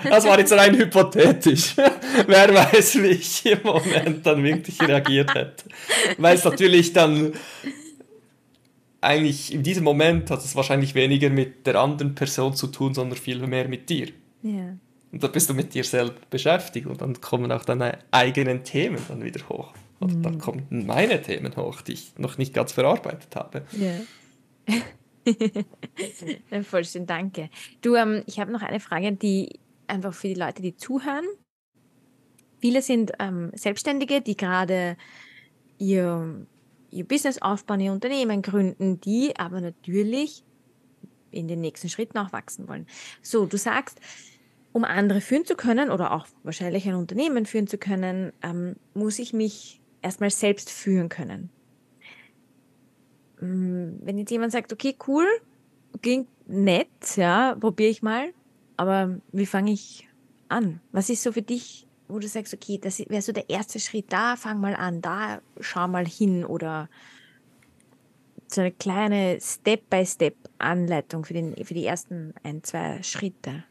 [0.04, 1.76] das war jetzt rein hypothetisch.
[1.76, 5.64] Wer weiß, wie ich im Moment dann wirklich reagiert hätte.
[6.18, 7.32] Weil es natürlich dann
[9.00, 13.18] eigentlich in diesem Moment hat es wahrscheinlich weniger mit der anderen Person zu tun, sondern
[13.18, 14.08] viel mehr mit dir.
[14.42, 14.76] Ja.
[15.16, 18.98] Und da bist du mit dir selbst beschäftigt und dann kommen auch deine eigenen Themen
[19.08, 19.72] dann wieder hoch.
[19.98, 20.22] Und mhm.
[20.22, 23.62] dann kommen meine Themen hoch, die ich noch nicht ganz verarbeitet habe.
[23.72, 23.94] Ja.
[26.64, 27.48] Voll schön, danke.
[27.80, 31.24] Du, ähm, ich habe noch eine Frage, die einfach für die Leute, die zuhören.
[32.60, 34.98] Viele sind ähm, Selbstständige, die gerade
[35.78, 36.46] ihr,
[36.90, 40.44] ihr Business aufbauen, ihr Unternehmen gründen, die aber natürlich
[41.30, 42.86] in den nächsten Schritten auch wachsen wollen.
[43.22, 43.98] So, du sagst,
[44.76, 49.18] um andere führen zu können oder auch wahrscheinlich ein Unternehmen führen zu können, ähm, muss
[49.18, 51.48] ich mich erstmal selbst führen können.
[53.40, 55.24] Mm, wenn jetzt jemand sagt, okay, cool,
[56.02, 58.34] klingt nett, ja, probiere ich mal,
[58.76, 60.06] aber wie fange ich
[60.48, 60.82] an?
[60.92, 64.12] Was ist so für dich, wo du sagst, okay, das wäre so der erste Schritt,
[64.12, 66.90] da fang mal an, da schau mal hin oder
[68.46, 71.32] so eine kleine Step-by-Step-Anleitung für,
[71.64, 73.64] für die ersten ein, zwei Schritte?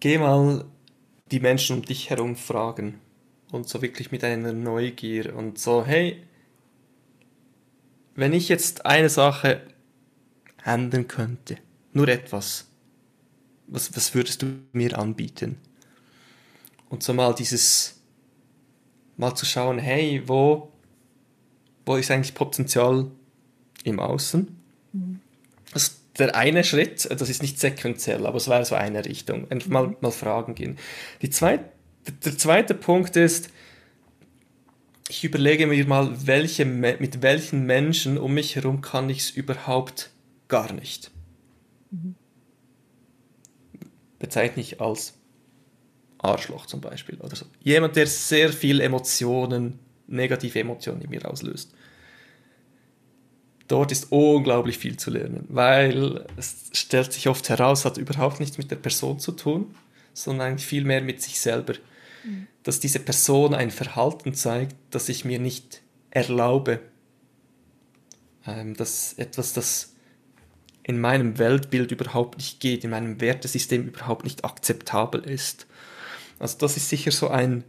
[0.00, 0.64] Geh mal
[1.30, 3.00] die Menschen um dich herum fragen
[3.50, 6.22] und so wirklich mit einer Neugier und so, hey,
[8.14, 9.62] wenn ich jetzt eine Sache
[10.62, 11.58] handeln könnte,
[11.92, 12.66] nur etwas,
[13.66, 15.56] was, was würdest du mir anbieten?
[16.88, 18.00] Und so mal dieses,
[19.16, 20.72] mal zu schauen, hey, wo,
[21.84, 23.10] wo ist eigentlich Potenzial
[23.84, 24.56] im Außen?
[24.92, 25.20] Mhm.
[25.72, 29.50] Das der eine Schritt, das ist nicht sequenziell, aber es wäre so eine Richtung.
[29.50, 29.96] Einfach mal, mhm.
[30.00, 30.78] mal Fragen gehen.
[31.22, 31.60] Die zweit,
[32.24, 33.50] der zweite Punkt ist,
[35.08, 40.10] ich überlege mir mal, welche, mit welchen Menschen um mich herum kann ich es überhaupt
[40.48, 41.10] gar nicht.
[41.90, 42.14] Mhm.
[44.18, 45.14] Bezeichne ich als
[46.18, 47.46] Arschloch zum Beispiel oder so.
[47.62, 51.72] Jemand, der sehr viel Emotionen, negative Emotionen in mir auslöst.
[53.68, 58.56] Dort ist unglaublich viel zu lernen, weil es stellt sich oft heraus, hat überhaupt nichts
[58.56, 59.74] mit der Person zu tun,
[60.14, 61.74] sondern eigentlich viel mehr mit sich selber.
[62.24, 62.46] Mhm.
[62.62, 66.80] Dass diese Person ein Verhalten zeigt, das ich mir nicht erlaube.
[68.46, 69.92] Ähm, das etwas, das
[70.82, 75.66] in meinem Weltbild überhaupt nicht geht, in meinem Wertesystem überhaupt nicht akzeptabel ist.
[76.38, 77.64] Also das ist sicher so ein,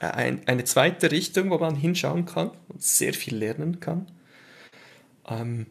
[0.00, 4.06] ein, eine zweite Richtung, wo man hinschauen kann und sehr viel lernen kann.
[5.28, 5.66] Ähm,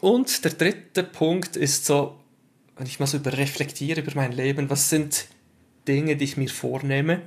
[0.00, 2.18] und der dritte Punkt ist so,
[2.76, 5.26] wenn ich mal so über reflektiere über mein Leben, was sind
[5.86, 7.22] Dinge, die ich mir vornehme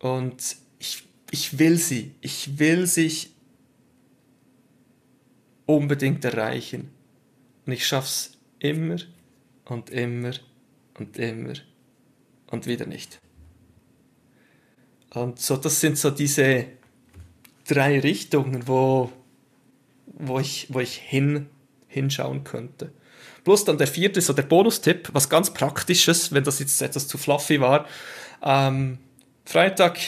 [0.00, 3.28] und ich, ich will sie, ich will sie
[5.66, 6.90] unbedingt erreichen.
[7.66, 8.96] Und ich schaffe es immer
[9.66, 10.32] und immer
[10.94, 11.54] und immer
[12.50, 13.20] und wieder nicht.
[15.10, 16.66] Und so, das sind so diese
[17.66, 19.12] drei Richtungen, wo,
[20.18, 21.48] wo ich, wo ich hin,
[21.86, 22.92] hinschauen könnte.
[23.44, 27.16] Plus dann der vierte, so der Bonustipp, was ganz Praktisches, wenn das jetzt etwas zu
[27.18, 27.86] fluffy war.
[28.42, 28.98] Ähm,
[29.44, 29.98] Freitag,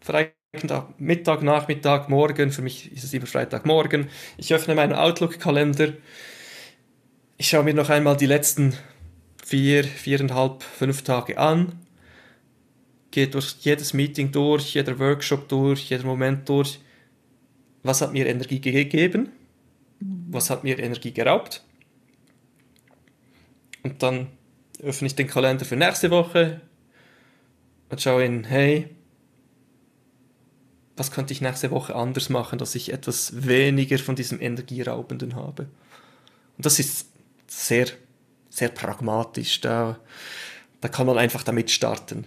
[0.00, 4.08] Freitag, Mittag, Nachmittag, Morgen, für mich ist es immer Freitagmorgen.
[4.36, 5.92] Ich öffne meinen Outlook-Kalender,
[7.36, 8.74] ich schaue mir noch einmal die letzten
[9.44, 11.80] vier, viereinhalb, fünf Tage an,
[13.10, 16.80] gehe durch jedes Meeting durch, jeder Workshop durch, jeder Moment durch.
[17.84, 19.30] Was hat mir Energie gegeben?
[20.00, 21.62] Was hat mir Energie geraubt?
[23.82, 24.28] Und dann
[24.82, 26.60] öffne ich den Kalender für nächste Woche
[27.90, 28.88] und schaue in, hey,
[30.96, 35.64] was könnte ich nächste Woche anders machen, dass ich etwas weniger von diesem Energieraubenden habe?
[36.56, 37.08] Und das ist
[37.46, 37.86] sehr,
[38.48, 39.60] sehr pragmatisch.
[39.60, 39.98] Da,
[40.80, 42.26] da kann man einfach damit starten.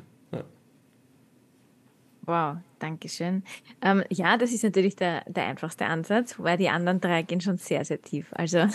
[2.28, 3.41] Wow, danke schön.
[3.82, 7.57] Ähm, ja, das ist natürlich der, der einfachste Ansatz, weil die anderen drei gehen schon
[7.57, 8.28] sehr, sehr tief.
[8.32, 8.67] Also,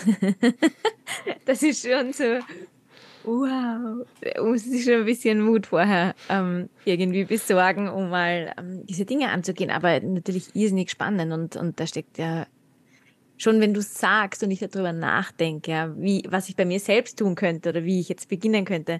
[1.45, 2.39] das ist schon so,
[3.23, 8.87] wow, da muss sich schon ein bisschen Mut vorher ähm, irgendwie besorgen, um mal ähm,
[8.87, 9.69] diese Dinge anzugehen.
[9.69, 12.47] Aber natürlich irrsinnig spannend und, und da steckt ja
[13.37, 17.19] schon wenn du sagst und ich darüber nachdenke, ja, wie, was ich bei mir selbst
[17.19, 18.99] tun könnte oder wie ich jetzt beginnen könnte,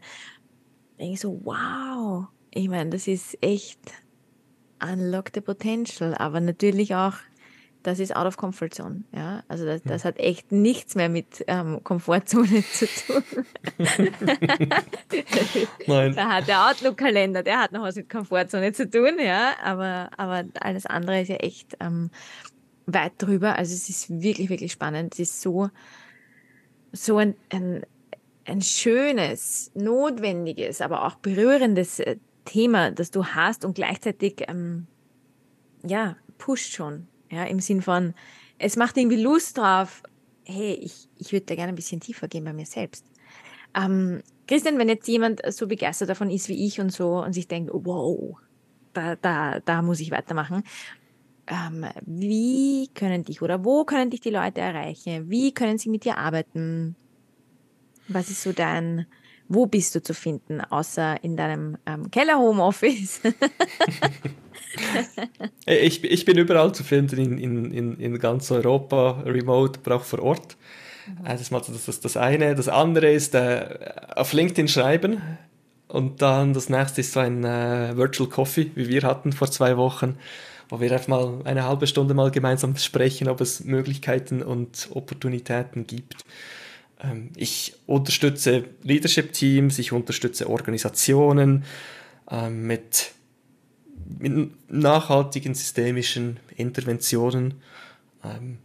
[1.00, 3.80] denke ich so, wow, ich meine, das ist echt
[4.84, 7.14] unlock the potential, aber natürlich auch,
[7.84, 11.44] das ist out of comfort zone, ja, also das, das hat echt nichts mehr mit
[11.48, 13.24] ähm, Komfortzone zu tun.
[15.88, 16.16] Nein.
[16.16, 20.46] Da hat der Outlook-Kalender, der hat noch was mit Komfortzone zu tun, ja, aber, aber
[20.60, 22.10] alles andere ist ja echt ähm,
[22.86, 23.56] weit drüber.
[23.56, 25.14] Also es ist wirklich, wirklich spannend.
[25.14, 25.70] Es ist so,
[26.92, 27.86] so ein, ein,
[28.46, 34.88] ein schönes, notwendiges, aber auch berührendes äh, Thema, das du hast und gleichzeitig, ähm,
[35.86, 37.08] ja, pusht schon.
[37.32, 38.14] Ja, im Sinn von,
[38.60, 40.04] es macht irgendwie Lust drauf,
[40.46, 43.06] hey, ich, ich würde da gerne ein bisschen tiefer gehen bei mir selbst.
[43.76, 47.48] Ähm, Christian, wenn jetzt jemand so begeistert davon ist wie ich und so und sich
[47.48, 48.38] denkt, wow,
[48.94, 50.64] da, da, da muss ich weitermachen
[51.48, 55.30] ähm, wie können dich oder wo können dich die Leute erreichen?
[55.30, 56.96] Wie können sie mit dir arbeiten?
[58.08, 59.06] Was ist so dein,
[59.54, 63.22] wo bist du zu finden, außer in deinem ähm, Keller-Homeoffice?
[65.66, 70.20] ich, ich bin überall zu finden, in, in, in, in ganz Europa, remote, braucht vor
[70.20, 70.58] Ort.
[71.08, 71.26] Mhm.
[71.26, 72.56] Das ist das, das eine.
[72.56, 75.22] Das andere ist äh, auf LinkedIn schreiben.
[75.88, 79.78] Und dann das nächste ist so ein äh, Virtual Coffee, wie wir hatten vor zwei
[79.78, 80.18] Wochen
[80.74, 85.86] wo wir einfach mal eine halbe Stunde mal gemeinsam sprechen, ob es Möglichkeiten und Opportunitäten
[85.86, 86.26] gibt.
[87.04, 91.66] Ähm, ich unterstütze Leadership-Teams, ich unterstütze Organisationen
[92.30, 93.12] ähm, mit,
[94.20, 97.56] mit nachhaltigen systemischen Interventionen.
[98.24, 98.58] Ähm,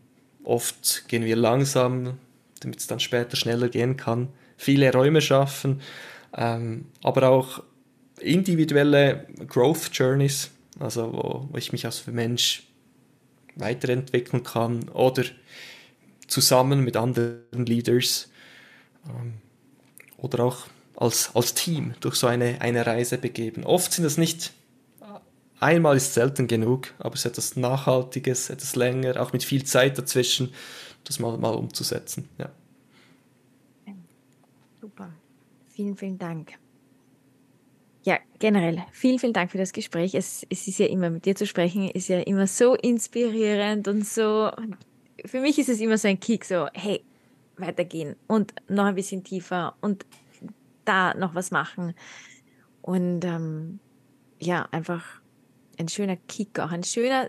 [0.44, 2.18] oft gehen wir langsam,
[2.60, 4.28] damit es dann später schneller gehen kann.
[4.56, 5.80] Viele Räume schaffen,
[6.32, 7.62] aber auch
[8.20, 12.62] individuelle Growth Journeys also wo, wo ich mich als Mensch
[13.56, 15.24] weiterentwickeln kann oder
[16.28, 18.30] zusammen mit anderen Leaders
[19.08, 19.34] ähm,
[20.16, 20.66] oder auch
[20.96, 23.64] als, als Team durch so eine, eine Reise begeben.
[23.64, 24.52] Oft sind das nicht,
[25.60, 29.98] einmal ist selten genug, aber es ist etwas Nachhaltiges, etwas länger, auch mit viel Zeit
[29.98, 30.52] dazwischen,
[31.04, 32.28] das mal, mal umzusetzen.
[32.38, 32.50] Ja.
[34.80, 35.12] Super.
[35.68, 36.52] Vielen, vielen Dank.
[38.04, 40.14] Ja, generell, vielen, vielen Dank für das Gespräch.
[40.14, 44.06] Es, es ist ja immer, mit dir zu sprechen, ist ja immer so inspirierend und
[44.06, 44.50] so,
[45.24, 47.04] für mich ist es immer so ein Kick, so, hey,
[47.56, 50.06] weitergehen und noch ein bisschen tiefer und
[50.84, 51.94] da noch was machen.
[52.82, 53.80] Und ähm,
[54.40, 55.04] ja, einfach
[55.78, 57.28] ein schöner Kick auch, ein schöner,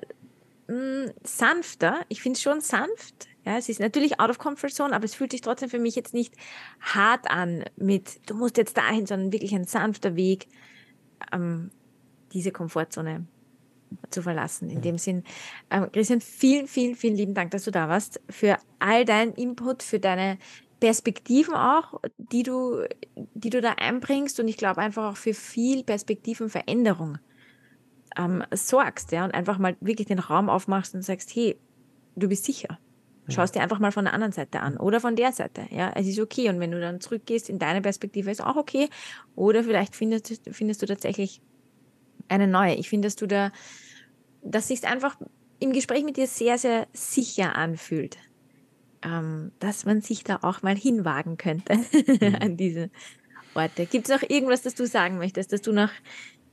[0.67, 3.27] mh, mm, sanfter, ich finde es schon sanft.
[3.45, 5.95] Ja, es ist natürlich out of comfort zone, aber es fühlt sich trotzdem für mich
[5.95, 6.35] jetzt nicht
[6.81, 10.47] hart an mit, du musst jetzt dahin, sondern wirklich ein sanfter Weg,
[11.31, 11.71] ähm,
[12.31, 13.25] diese Komfortzone
[14.09, 14.69] zu verlassen.
[14.69, 15.23] In dem Sinn,
[15.69, 19.83] ähm, Christian, vielen, vielen, vielen lieben Dank, dass du da warst, für all deinen Input,
[19.83, 20.37] für deine
[20.79, 22.83] Perspektiven auch, die du,
[23.33, 27.17] die du da einbringst und ich glaube einfach auch für viel Perspektivenveränderung
[28.17, 31.59] ähm, sorgst, ja, und einfach mal wirklich den Raum aufmachst und sagst, hey,
[32.15, 32.79] du bist sicher.
[33.29, 35.67] Schaust dir einfach mal von der anderen Seite an oder von der Seite.
[35.69, 36.49] Ja, es ist okay.
[36.49, 38.89] Und wenn du dann zurückgehst in deine Perspektive, ist auch okay.
[39.35, 41.41] Oder vielleicht findest, findest du tatsächlich
[42.29, 42.75] eine neue.
[42.75, 43.51] Ich finde, dass du da,
[44.43, 45.17] dass sich einfach
[45.59, 48.17] im Gespräch mit dir sehr, sehr sicher anfühlt,
[49.03, 51.75] ähm, dass man sich da auch mal hinwagen könnte
[52.21, 52.35] mhm.
[52.39, 52.89] an diese
[53.53, 53.85] Orte.
[53.85, 55.91] Gibt es noch irgendwas, das du sagen möchtest, das du noch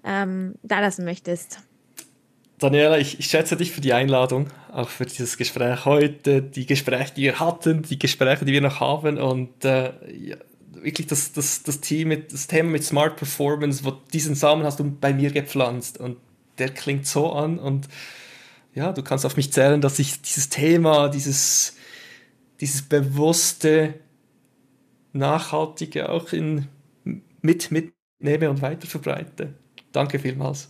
[0.05, 1.61] ähm, da lassen möchtest?
[2.59, 7.12] Daniela, ich, ich schätze dich für die Einladung, auch für dieses Gespräch heute, die Gespräche,
[7.14, 10.37] die wir hatten, die Gespräche, die wir noch haben und äh, ja,
[10.83, 14.81] wirklich das, das, das, Team mit, das Thema mit Smart Performance, wo diesen Samen hast
[14.81, 16.18] du bei mir gepflanzt und
[16.59, 17.89] der klingt so an und
[18.74, 21.77] ja, du kannst auf mich zählen, dass ich dieses Thema, dieses,
[22.61, 23.95] dieses bewusste,
[25.12, 26.66] nachhaltige auch in,
[27.41, 29.55] mit, mitnehme und weiter verbreite.
[29.93, 30.68] Danke vielmals.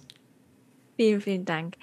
[0.96, 1.74] Vielen, vielen Dank.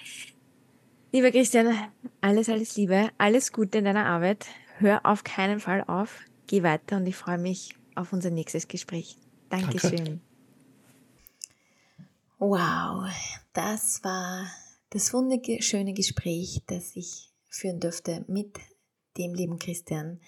[1.12, 1.76] Lieber Christian,
[2.22, 4.48] alles, alles Liebe, alles Gute in deiner Arbeit.
[4.80, 6.22] Hör auf keinen Fall auf.
[6.48, 9.18] Geh weiter und ich freue mich auf unser nächstes Gespräch.
[9.50, 9.98] Dankeschön.
[9.98, 10.20] Danke.
[12.40, 13.10] Wow,
[13.54, 14.46] das war
[14.90, 18.58] das wunderschöne Gespräch, das ich führen durfte mit
[19.18, 20.20] dem lieben Christian.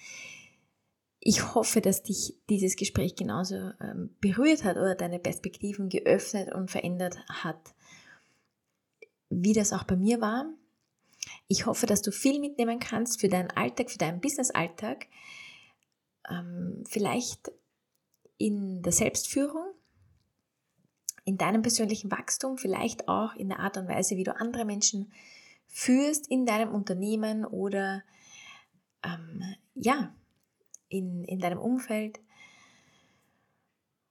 [1.20, 6.70] Ich hoffe, dass dich dieses Gespräch genauso ähm, berührt hat oder deine Perspektiven geöffnet und
[6.70, 7.74] verändert hat,
[9.30, 10.46] wie das auch bei mir war.
[11.48, 15.08] Ich hoffe, dass du viel mitnehmen kannst für deinen Alltag, für deinen Business-Alltag
[16.30, 17.52] ähm, vielleicht
[18.38, 19.74] in der Selbstführung,
[21.24, 25.12] in deinem persönlichen Wachstum, vielleicht auch in der Art und Weise, wie du andere Menschen
[25.68, 28.04] führst in deinem Unternehmen oder
[29.04, 30.14] ähm, ja,
[30.90, 32.20] in, in deinem Umfeld.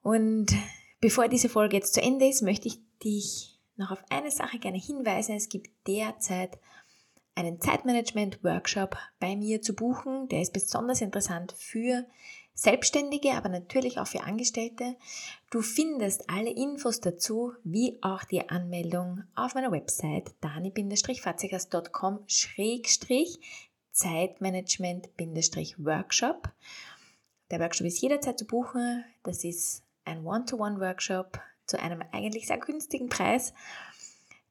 [0.03, 0.55] Und
[1.01, 4.79] bevor diese Folge jetzt zu Ende ist, möchte ich dich noch auf eine Sache gerne
[4.79, 5.35] hinweisen.
[5.35, 6.59] Es gibt derzeit
[7.35, 10.29] einen Zeitmanagement-Workshop bei mir zu buchen.
[10.29, 12.05] Der ist besonders interessant für
[12.57, 14.95] Selbstständige, aber natürlich auch für Angestellte.
[15.51, 22.21] Du findest alle Infos dazu, wie auch die Anmeldung auf meiner Website dani-fatzigas.com
[23.91, 26.49] Zeitmanagement-Workshop.
[27.51, 29.05] Der Workshop ist jederzeit zu buchen.
[29.25, 33.53] Das ist ein One-to-One-Workshop zu einem eigentlich sehr günstigen Preis.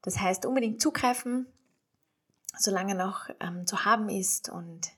[0.01, 1.47] Das heißt, unbedingt zugreifen
[2.57, 4.49] solange noch ähm, zu haben ist.
[4.49, 4.91] Und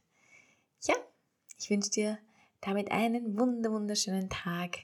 [0.82, 0.96] ja,
[1.58, 2.18] ich wünsche dir
[2.62, 4.80] damit einen wunder wunderschönen Tag.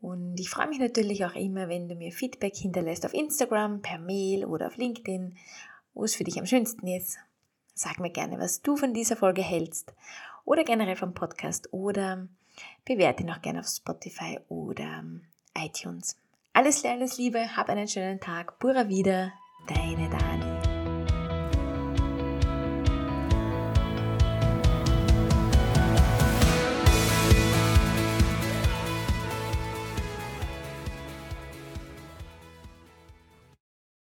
[0.00, 3.98] Und ich freue mich natürlich auch immer, wenn du mir Feedback hinterlässt auf Instagram, per
[3.98, 5.36] Mail oder auf LinkedIn,
[5.92, 7.18] wo es für dich am schönsten ist.
[7.74, 9.92] Sag mir gerne, was du von dieser Folge hältst
[10.44, 12.28] oder generell vom Podcast oder
[12.84, 15.04] bewerte noch gerne auf Spotify oder
[15.56, 16.16] iTunes.
[16.52, 18.58] Alles, alles Liebe, hab einen schönen Tag.
[18.58, 19.32] Pura wieder,
[19.68, 20.49] deine Dani.